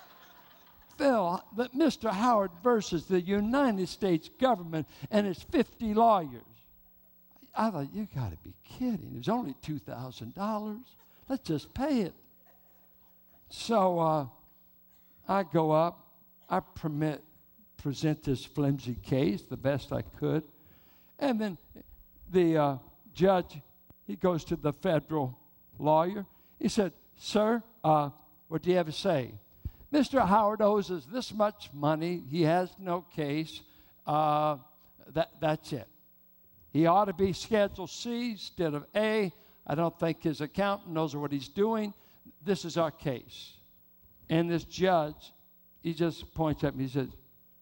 Phil, 0.99 1.43
that 1.57 1.75
Mr. 1.75 2.11
Howard 2.11 2.51
versus 2.63 3.07
the 3.07 3.21
United 3.21 3.89
States 3.89 4.31
government 4.41 4.87
and 5.11 5.27
its 5.27 5.43
50 5.43 5.95
lawyers. 5.95 6.43
I 7.55 7.71
thought, 7.71 7.89
you 7.93 8.09
got 8.15 8.31
to 8.31 8.39
be 8.39 8.55
kidding. 8.65 9.13
It 9.15 9.19
was 9.19 9.29
only 9.29 9.55
$2,000. 9.63 10.81
Let's 11.29 11.49
just 11.49 11.73
pay 11.75 12.01
it. 12.03 12.15
So 13.51 13.99
uh, 13.99 14.27
I 15.29 15.43
go 15.43 15.71
up, 15.71 16.07
I 16.49 16.61
permit, 16.61 17.23
present 17.77 18.23
this 18.23 18.45
flimsy 18.45 18.95
case 19.03 19.43
the 19.43 19.57
best 19.57 19.93
I 19.93 20.03
could. 20.03 20.45
And 21.19 21.41
then 21.41 21.59
the 22.31 22.57
uh, 22.57 22.77
judge 23.15 23.61
he 24.07 24.17
goes 24.17 24.45
to 24.45 24.57
the 24.57 24.73
federal 24.73 25.39
lawyer. 25.79 26.27
He 26.59 26.69
said, 26.69 26.93
Sir, 27.17 27.63
uh, 27.85 28.11
what 28.49 28.63
do 28.63 28.71
you 28.71 28.77
have 28.77 28.87
to 28.87 28.93
say? 28.93 29.33
Mr. 29.93 30.27
Howard 30.27 30.63
owes 30.63 30.91
us 30.91 31.07
this 31.13 31.33
much 31.33 31.71
money. 31.73 32.23
He 32.31 32.43
has 32.43 32.71
no 32.79 33.03
case. 33.15 33.61
Uh, 34.07 34.57
that, 35.13 35.31
that's 35.41 35.73
it. 35.73 35.87
He 36.73 36.87
ought 36.87 37.05
to 37.05 37.13
be 37.13 37.33
Schedule 37.33 37.87
C 37.87 38.31
instead 38.31 38.75
of 38.75 38.87
A. 38.97 39.31
I 39.67 39.75
don't 39.75 39.99
think 39.99 40.23
his 40.23 40.41
accountant 40.41 40.93
knows 40.93 41.15
what 41.15 41.31
he's 41.31 41.49
doing. 41.49 41.93
This 42.45 42.65
is 42.65 42.77
our 42.79 42.91
case. 42.91 43.53
And 44.31 44.51
this 44.51 44.65
judge, 44.65 45.33
he 45.83 45.93
just 45.93 46.33
points 46.35 46.65
at 46.65 46.75
me. 46.75 46.85
He 46.85 46.91
says, 46.91 47.09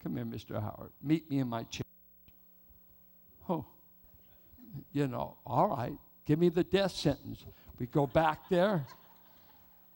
Come 0.02 0.16
here, 0.16 0.24
Mr. 0.24 0.60
Howard. 0.60 0.92
Meet 1.02 1.28
me 1.30 1.40
in 1.40 1.48
my 1.48 1.64
chair. 1.64 1.84
Oh, 3.48 3.66
you 4.92 5.08
know, 5.08 5.36
all 5.44 5.68
right. 5.68 5.98
Give 6.26 6.38
me 6.38 6.48
the 6.48 6.64
death 6.64 6.92
sentence. 6.92 7.44
We 7.78 7.86
go 7.86 8.06
back 8.06 8.48
there, 8.48 8.84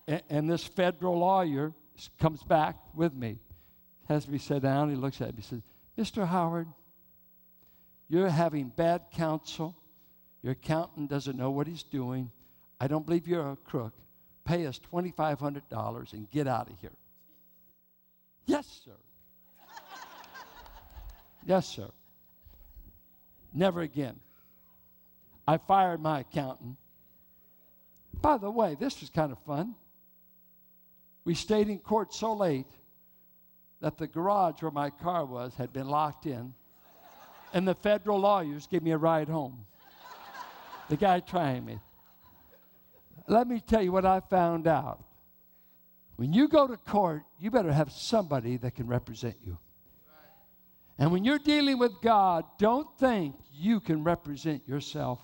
and, 0.06 0.22
and 0.30 0.50
this 0.50 0.64
federal 0.64 1.18
lawyer 1.18 1.72
comes 2.18 2.42
back 2.42 2.76
with 2.94 3.14
me, 3.14 3.38
has 4.08 4.26
me 4.26 4.38
sit 4.38 4.62
down. 4.62 4.90
He 4.90 4.96
looks 4.96 5.20
at 5.20 5.28
me, 5.37 5.42
he 5.42 5.42
says, 5.42 5.62
Mr. 5.98 6.26
Howard, 6.26 6.66
you're 8.08 8.28
having 8.28 8.68
bad 8.68 9.02
counsel. 9.12 9.76
Your 10.42 10.52
accountant 10.52 11.08
doesn't 11.08 11.37
know 11.37 11.50
what 11.50 11.66
he's 11.66 11.82
doing. 11.82 12.30
I 12.80 12.86
don't 12.86 13.07
believe 13.07 13.26
you're 13.26 13.53
a 13.53 13.57
crook. 13.57 13.94
Pay 14.44 14.66
us 14.66 14.78
$2,500 14.92 16.12
and 16.12 16.30
get 16.30 16.46
out 16.46 16.68
of 16.70 16.78
here. 16.80 16.90
Yes, 18.44 18.82
sir. 18.84 18.90
yes, 21.46 21.66
sir. 21.66 21.88
Never 23.55 23.80
again. 23.80 24.20
I 25.47 25.59
fired 25.59 26.01
my 26.01 26.20
accountant. 26.20 26.76
By 28.20 28.38
the 28.38 28.51
way, 28.51 28.76
this 28.78 29.01
was 29.01 29.11
kind 29.11 29.32
of 29.32 29.38
fun. 29.40 29.74
We 31.24 31.34
stayed 31.34 31.68
in 31.68 31.78
court 31.78 32.14
so 32.14 32.32
late 32.34 32.66
that 33.80 33.99
the 33.99 34.07
garage 34.07 34.62
where 34.62 34.70
my 34.70 34.90
car 34.90 35.24
was 35.24 35.55
had 35.57 35.72
been 35.72 35.88
locked 35.88 36.26
in, 36.26 36.55
and 37.53 37.68
the 37.68 37.74
federal 37.74 38.18
lawyers 38.20 38.66
gave 38.66 38.82
me 38.82 38.92
a 38.92 38.99
ride 38.99 39.28
home. 39.28 39.66
The 40.88 40.97
guy 40.97 41.20
trying 41.20 41.64
me. 41.64 41.78
Let 43.26 43.47
me 43.47 43.61
tell 43.61 43.82
you 43.82 43.92
what 43.92 44.05
I 44.05 44.20
found 44.20 44.66
out. 44.66 45.03
When 46.16 46.32
you 46.32 46.49
go 46.49 46.66
to 46.66 46.76
court, 46.76 47.22
you 47.40 47.51
better 47.51 47.72
have 47.72 47.90
somebody 47.90 48.57
that 48.59 48.74
can 48.74 48.86
represent 48.86 49.36
you. 49.45 49.59
And 50.99 51.11
when 51.11 51.24
you're 51.24 51.38
dealing 51.38 51.78
with 51.78 52.01
God, 52.03 52.45
don't 52.59 52.86
think 52.99 53.34
you 53.53 53.80
can 53.80 54.05
represent 54.05 54.68
yourself. 54.68 55.18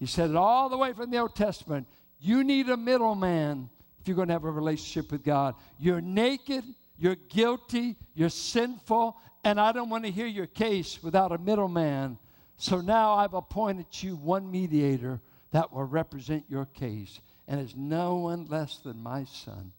He 0.00 0.06
said 0.06 0.30
it 0.30 0.36
all 0.36 0.68
the 0.68 0.78
way 0.78 0.92
from 0.94 1.10
the 1.10 1.18
Old 1.18 1.36
Testament. 1.36 1.86
You 2.18 2.42
need 2.42 2.68
a 2.70 2.76
middleman 2.76 3.68
if 4.00 4.08
you're 4.08 4.16
going 4.16 4.28
to 4.28 4.34
have 4.34 4.44
a 4.44 4.50
relationship 4.50 5.12
with 5.12 5.22
God. 5.22 5.54
You're 5.78 6.00
naked, 6.00 6.64
you're 6.96 7.16
guilty, 7.16 7.96
you're 8.14 8.30
sinful, 8.30 9.16
and 9.44 9.60
I 9.60 9.72
don't 9.72 9.90
want 9.90 10.04
to 10.06 10.10
hear 10.10 10.26
your 10.26 10.46
case 10.46 11.02
without 11.02 11.32
a 11.32 11.38
middleman. 11.38 12.18
So 12.56 12.80
now 12.80 13.14
I've 13.14 13.34
appointed 13.34 13.86
you 14.02 14.16
one 14.16 14.50
mediator 14.50 15.20
that 15.50 15.72
will 15.72 15.84
represent 15.84 16.44
your 16.48 16.64
case, 16.64 17.20
and 17.46 17.60
it's 17.60 17.76
no 17.76 18.16
one 18.16 18.46
less 18.46 18.78
than 18.78 19.02
my 19.02 19.24
son. 19.24 19.72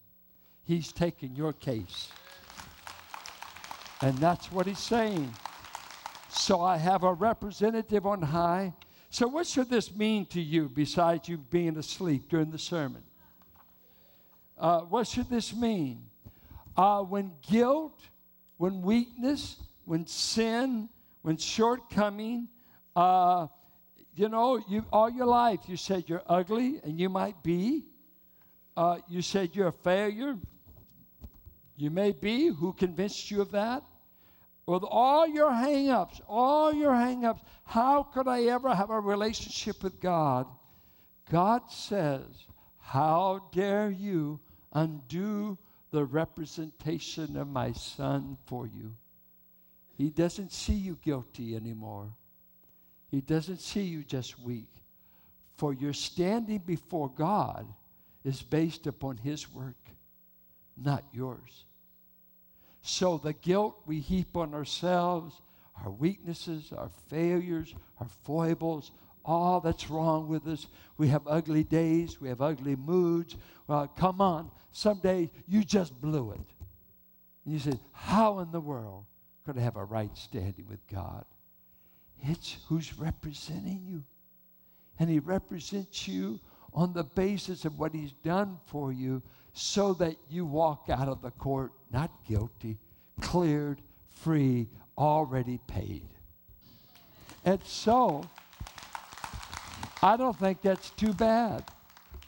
He's 0.64 0.92
taking 0.92 1.34
your 1.34 1.52
case. 1.52 2.10
And 4.00 4.16
that's 4.18 4.50
what 4.52 4.66
he's 4.66 4.78
saying. 4.78 5.32
So 6.28 6.60
I 6.60 6.76
have 6.76 7.02
a 7.02 7.12
representative 7.12 8.06
on 8.06 8.22
high. 8.22 8.72
So, 9.12 9.28
what 9.28 9.46
should 9.46 9.68
this 9.68 9.94
mean 9.94 10.24
to 10.26 10.40
you 10.40 10.70
besides 10.70 11.28
you 11.28 11.36
being 11.36 11.76
asleep 11.76 12.30
during 12.30 12.50
the 12.50 12.58
sermon? 12.58 13.02
Uh, 14.58 14.80
what 14.80 15.06
should 15.06 15.28
this 15.28 15.54
mean? 15.54 16.06
Uh, 16.74 17.02
when 17.02 17.32
guilt, 17.42 18.00
when 18.56 18.80
weakness, 18.80 19.58
when 19.84 20.06
sin, 20.06 20.88
when 21.20 21.36
shortcoming, 21.36 22.48
uh, 22.96 23.48
you 24.16 24.30
know, 24.30 24.64
you 24.66 24.82
all 24.90 25.10
your 25.10 25.26
life 25.26 25.60
you 25.66 25.76
said 25.76 26.04
you're 26.06 26.22
ugly, 26.26 26.80
and 26.82 26.98
you 26.98 27.10
might 27.10 27.42
be. 27.42 27.84
Uh, 28.78 28.96
you 29.10 29.20
said 29.20 29.50
you're 29.54 29.68
a 29.68 29.72
failure. 29.72 30.38
You 31.76 31.90
may 31.90 32.12
be. 32.12 32.46
Who 32.46 32.72
convinced 32.72 33.30
you 33.30 33.42
of 33.42 33.50
that? 33.50 33.82
With 34.66 34.84
all 34.84 35.26
your 35.26 35.50
hangups, 35.50 36.20
all 36.28 36.72
your 36.72 36.92
hangups, 36.92 37.40
how 37.64 38.04
could 38.04 38.28
I 38.28 38.44
ever 38.44 38.74
have 38.74 38.90
a 38.90 39.00
relationship 39.00 39.82
with 39.82 40.00
God? 40.00 40.46
God 41.30 41.70
says, 41.70 42.26
How 42.78 43.48
dare 43.52 43.90
you 43.90 44.40
undo 44.72 45.58
the 45.90 46.04
representation 46.04 47.36
of 47.36 47.48
my 47.48 47.72
son 47.72 48.36
for 48.46 48.66
you? 48.66 48.94
He 49.96 50.10
doesn't 50.10 50.52
see 50.52 50.74
you 50.74 50.98
guilty 51.02 51.56
anymore. 51.56 52.12
He 53.10 53.20
doesn't 53.20 53.60
see 53.60 53.82
you 53.82 54.04
just 54.04 54.38
weak. 54.40 54.70
For 55.56 55.72
your 55.72 55.92
standing 55.92 56.58
before 56.58 57.10
God 57.10 57.66
is 58.24 58.42
based 58.42 58.86
upon 58.86 59.18
His 59.18 59.52
work, 59.52 59.76
not 60.76 61.04
yours. 61.12 61.66
So 62.82 63.16
the 63.16 63.32
guilt 63.32 63.76
we 63.86 64.00
heap 64.00 64.36
on 64.36 64.54
ourselves, 64.54 65.40
our 65.82 65.90
weaknesses, 65.90 66.72
our 66.76 66.90
failures, 67.08 67.74
our 68.00 68.08
foibles, 68.24 68.90
all 69.24 69.60
that's 69.60 69.88
wrong 69.88 70.28
with 70.28 70.46
us. 70.48 70.66
We 70.98 71.08
have 71.08 71.22
ugly 71.26 71.62
days, 71.62 72.20
we 72.20 72.28
have 72.28 72.42
ugly 72.42 72.74
moods. 72.74 73.36
Well, 73.68 73.86
come 73.86 74.20
on, 74.20 74.50
someday 74.72 75.30
you 75.46 75.62
just 75.62 75.98
blew 76.00 76.32
it. 76.32 76.40
And 77.44 77.54
you 77.54 77.60
said, 77.60 77.78
How 77.92 78.40
in 78.40 78.50
the 78.50 78.60
world 78.60 79.04
could 79.46 79.56
I 79.56 79.60
have 79.60 79.76
a 79.76 79.84
right 79.84 80.16
standing 80.16 80.66
with 80.68 80.84
God? 80.88 81.24
It's 82.20 82.56
who's 82.68 82.98
representing 82.98 83.84
you. 83.86 84.04
And 84.98 85.08
he 85.08 85.20
represents 85.20 86.06
you 86.06 86.40
on 86.72 86.92
the 86.92 87.04
basis 87.04 87.64
of 87.64 87.78
what 87.78 87.94
he's 87.94 88.12
done 88.24 88.58
for 88.66 88.92
you 88.92 89.22
so 89.52 89.94
that 89.94 90.16
you 90.30 90.46
walk 90.46 90.86
out 90.88 91.08
of 91.08 91.22
the 91.22 91.30
court 91.32 91.72
not 91.92 92.10
guilty, 92.26 92.78
cleared, 93.20 93.80
free, 94.22 94.68
already 94.96 95.58
paid. 95.66 96.08
And 97.44 97.60
so, 97.64 98.24
I 100.02 100.16
don't 100.16 100.36
think 100.38 100.62
that's 100.62 100.90
too 100.90 101.12
bad. 101.12 101.64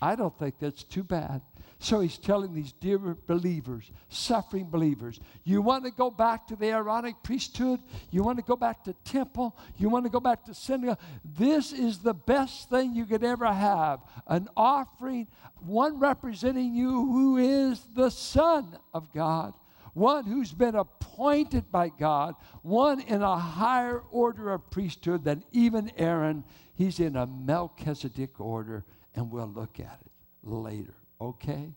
I 0.02 0.16
don't 0.16 0.36
think 0.38 0.58
that's 0.58 0.82
too 0.82 1.02
bad. 1.02 1.40
So 1.85 2.01
he's 2.01 2.16
telling 2.16 2.55
these 2.55 2.72
dear 2.72 2.99
believers, 2.99 3.93
suffering 4.09 4.70
believers, 4.70 5.20
you 5.45 5.61
want 5.61 5.85
to 5.85 5.91
go 5.91 6.11
back 6.11 6.47
to 6.47 6.57
the 6.57 6.68
Aaronic 6.68 7.16
priesthood? 7.22 7.78
You 8.11 8.22
want 8.22 8.39
to 8.39 8.43
go 8.43 8.57
back 8.57 8.85
to 8.85 8.95
temple? 9.05 9.55
You 9.76 9.91
want 9.91 10.07
to 10.07 10.11
go 10.11 10.18
back 10.18 10.47
to 10.47 10.55
synagogue? 10.55 10.99
This 11.37 11.74
is 11.74 11.99
the 11.99 12.14
best 12.14 12.70
thing 12.70 12.95
you 12.95 13.05
could 13.05 13.22
ever 13.22 13.53
have 13.53 14.01
an 14.26 14.49
offering, 14.57 15.28
one 15.61 15.99
representing 15.99 16.74
you 16.74 16.89
who 16.89 17.37
is 17.37 17.87
the 17.95 18.09
Son 18.09 18.78
of 18.95 19.12
God, 19.12 19.53
one 19.93 20.24
who's 20.24 20.53
been 20.53 20.76
appointed 20.76 21.70
by 21.70 21.91
God, 21.91 22.35
one 22.62 23.01
in 23.01 23.20
a 23.20 23.37
higher 23.37 24.01
order 24.11 24.55
of 24.55 24.70
priesthood 24.70 25.22
than 25.22 25.45
even 25.53 25.93
Aaron. 25.99 26.45
He's 26.76 26.99
in 26.99 27.14
a 27.14 27.26
Melchizedek 27.26 28.41
order, 28.41 28.87
and 29.14 29.30
we'll 29.30 29.53
look 29.53 29.78
at 29.78 30.01
it 30.01 30.12
later 30.43 30.95
okay? 31.20 31.72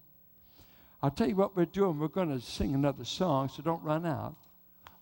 I'll 1.01 1.11
tell 1.11 1.27
you 1.27 1.35
what 1.35 1.55
we're 1.55 1.65
doing. 1.65 1.99
We're 1.99 2.07
going 2.07 2.37
to 2.37 2.43
sing 2.43 2.73
another 2.73 3.05
song, 3.05 3.49
so 3.49 3.61
don't 3.61 3.83
run 3.83 4.05
out. 4.05 4.35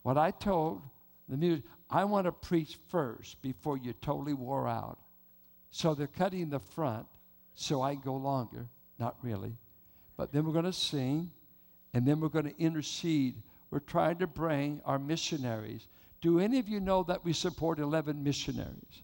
What 0.04 0.18
I 0.18 0.32
told 0.32 0.82
the 1.30 1.38
music, 1.38 1.64
I 1.90 2.04
want 2.04 2.26
to 2.26 2.32
preach 2.32 2.78
first 2.90 3.42
before 3.42 3.78
you're 3.78 3.94
totally 4.02 4.34
wore 4.34 4.68
out. 4.68 5.00
So 5.72 5.94
they're 5.94 6.08
cutting 6.08 6.50
the 6.50 6.60
front 6.60 7.08
so 7.56 7.82
I 7.82 7.96
go 7.96 8.16
longer. 8.16 8.68
Not 9.00 9.16
really. 9.22 9.54
But 10.18 10.32
then 10.32 10.46
we're 10.46 10.54
going 10.54 10.66
to 10.66 10.74
sing, 10.74 11.32
and 11.94 12.06
then 12.08 12.20
we're 12.20 12.30
going 12.30 12.46
to 12.46 12.62
intercede. 12.62 13.42
We're 13.72 13.80
trying 13.80 14.18
to 14.20 14.28
bring 14.28 14.82
our 14.86 15.00
missionaries. 15.00 15.88
Do 16.22 16.40
any 16.40 16.60
of 16.60 16.70
you 16.70 16.80
know 16.80 17.04
that 17.04 17.24
we 17.26 17.34
support 17.34 17.80
11 17.80 18.24
missionaries? 18.24 19.02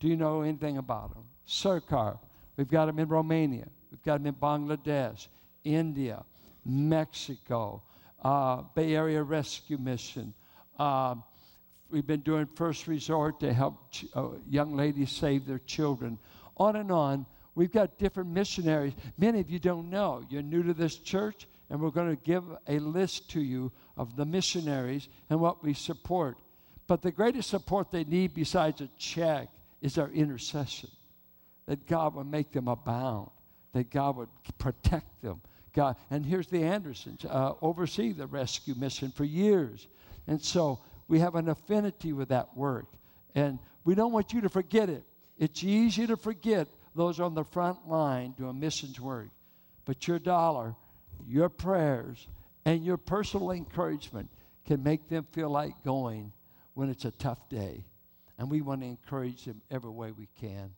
Do 0.00 0.08
you 0.08 0.16
know 0.16 0.42
anything 0.42 0.78
about 0.78 1.14
them? 1.14 1.24
Sarkar, 1.46 2.18
we've 2.56 2.68
got 2.68 2.86
them 2.86 2.98
in 2.98 3.08
Romania. 3.08 3.66
We've 3.90 4.02
got 4.02 4.22
them 4.22 4.26
in 4.26 4.34
Bangladesh, 4.34 5.28
India, 5.64 6.24
Mexico, 6.64 7.82
uh, 8.22 8.62
Bay 8.74 8.94
Area 8.94 9.22
Rescue 9.22 9.78
Mission. 9.78 10.34
Uh, 10.78 11.16
we've 11.90 12.06
been 12.06 12.20
doing 12.20 12.46
first 12.54 12.86
resort 12.86 13.40
to 13.40 13.52
help 13.52 13.90
ch- 13.90 14.06
uh, 14.14 14.28
young 14.48 14.76
ladies 14.76 15.10
save 15.10 15.46
their 15.46 15.60
children. 15.60 16.18
On 16.56 16.76
and 16.76 16.90
on. 16.90 17.26
We've 17.54 17.72
got 17.72 17.98
different 17.98 18.30
missionaries. 18.30 18.92
Many 19.16 19.40
of 19.40 19.50
you 19.50 19.58
don't 19.58 19.90
know. 19.90 20.24
You're 20.30 20.42
new 20.42 20.62
to 20.62 20.74
this 20.74 20.96
church, 20.96 21.48
and 21.70 21.80
we're 21.80 21.90
going 21.90 22.14
to 22.14 22.22
give 22.22 22.44
a 22.68 22.78
list 22.78 23.30
to 23.30 23.40
you 23.40 23.72
of 23.96 24.14
the 24.14 24.24
missionaries 24.24 25.08
and 25.28 25.40
what 25.40 25.64
we 25.64 25.74
support. 25.74 26.38
But 26.86 27.02
the 27.02 27.10
greatest 27.10 27.50
support 27.50 27.90
they 27.90 28.04
need, 28.04 28.32
besides 28.32 28.80
a 28.80 28.88
check, 28.96 29.48
is 29.82 29.98
our 29.98 30.08
intercession. 30.10 30.90
That 31.66 31.86
God 31.86 32.14
will 32.14 32.24
make 32.24 32.52
them 32.52 32.68
abound 32.68 33.30
that 33.78 33.90
God 33.90 34.16
would 34.16 34.28
protect 34.58 35.22
them. 35.22 35.40
God, 35.72 35.94
and 36.10 36.26
here's 36.26 36.48
the 36.48 36.64
Andersons, 36.64 37.24
uh, 37.24 37.52
oversee 37.62 38.12
the 38.12 38.26
rescue 38.26 38.74
mission 38.74 39.12
for 39.12 39.24
years. 39.24 39.86
And 40.26 40.42
so 40.42 40.80
we 41.06 41.20
have 41.20 41.36
an 41.36 41.48
affinity 41.48 42.12
with 42.12 42.30
that 42.30 42.56
work. 42.56 42.86
And 43.36 43.60
we 43.84 43.94
don't 43.94 44.10
want 44.10 44.32
you 44.32 44.40
to 44.40 44.48
forget 44.48 44.90
it. 44.90 45.04
It's 45.38 45.62
easy 45.62 46.08
to 46.08 46.16
forget 46.16 46.66
those 46.96 47.20
on 47.20 47.34
the 47.34 47.44
front 47.44 47.88
line 47.88 48.34
doing 48.36 48.58
missions 48.58 49.00
work. 49.00 49.28
But 49.84 50.08
your 50.08 50.18
dollar, 50.18 50.74
your 51.24 51.48
prayers, 51.48 52.26
and 52.64 52.84
your 52.84 52.96
personal 52.96 53.52
encouragement 53.52 54.28
can 54.66 54.82
make 54.82 55.08
them 55.08 55.24
feel 55.30 55.50
like 55.50 55.84
going 55.84 56.32
when 56.74 56.90
it's 56.90 57.04
a 57.04 57.12
tough 57.12 57.48
day. 57.48 57.84
And 58.38 58.50
we 58.50 58.60
want 58.60 58.80
to 58.80 58.88
encourage 58.88 59.44
them 59.44 59.62
every 59.70 59.90
way 59.90 60.10
we 60.10 60.26
can. 60.40 60.70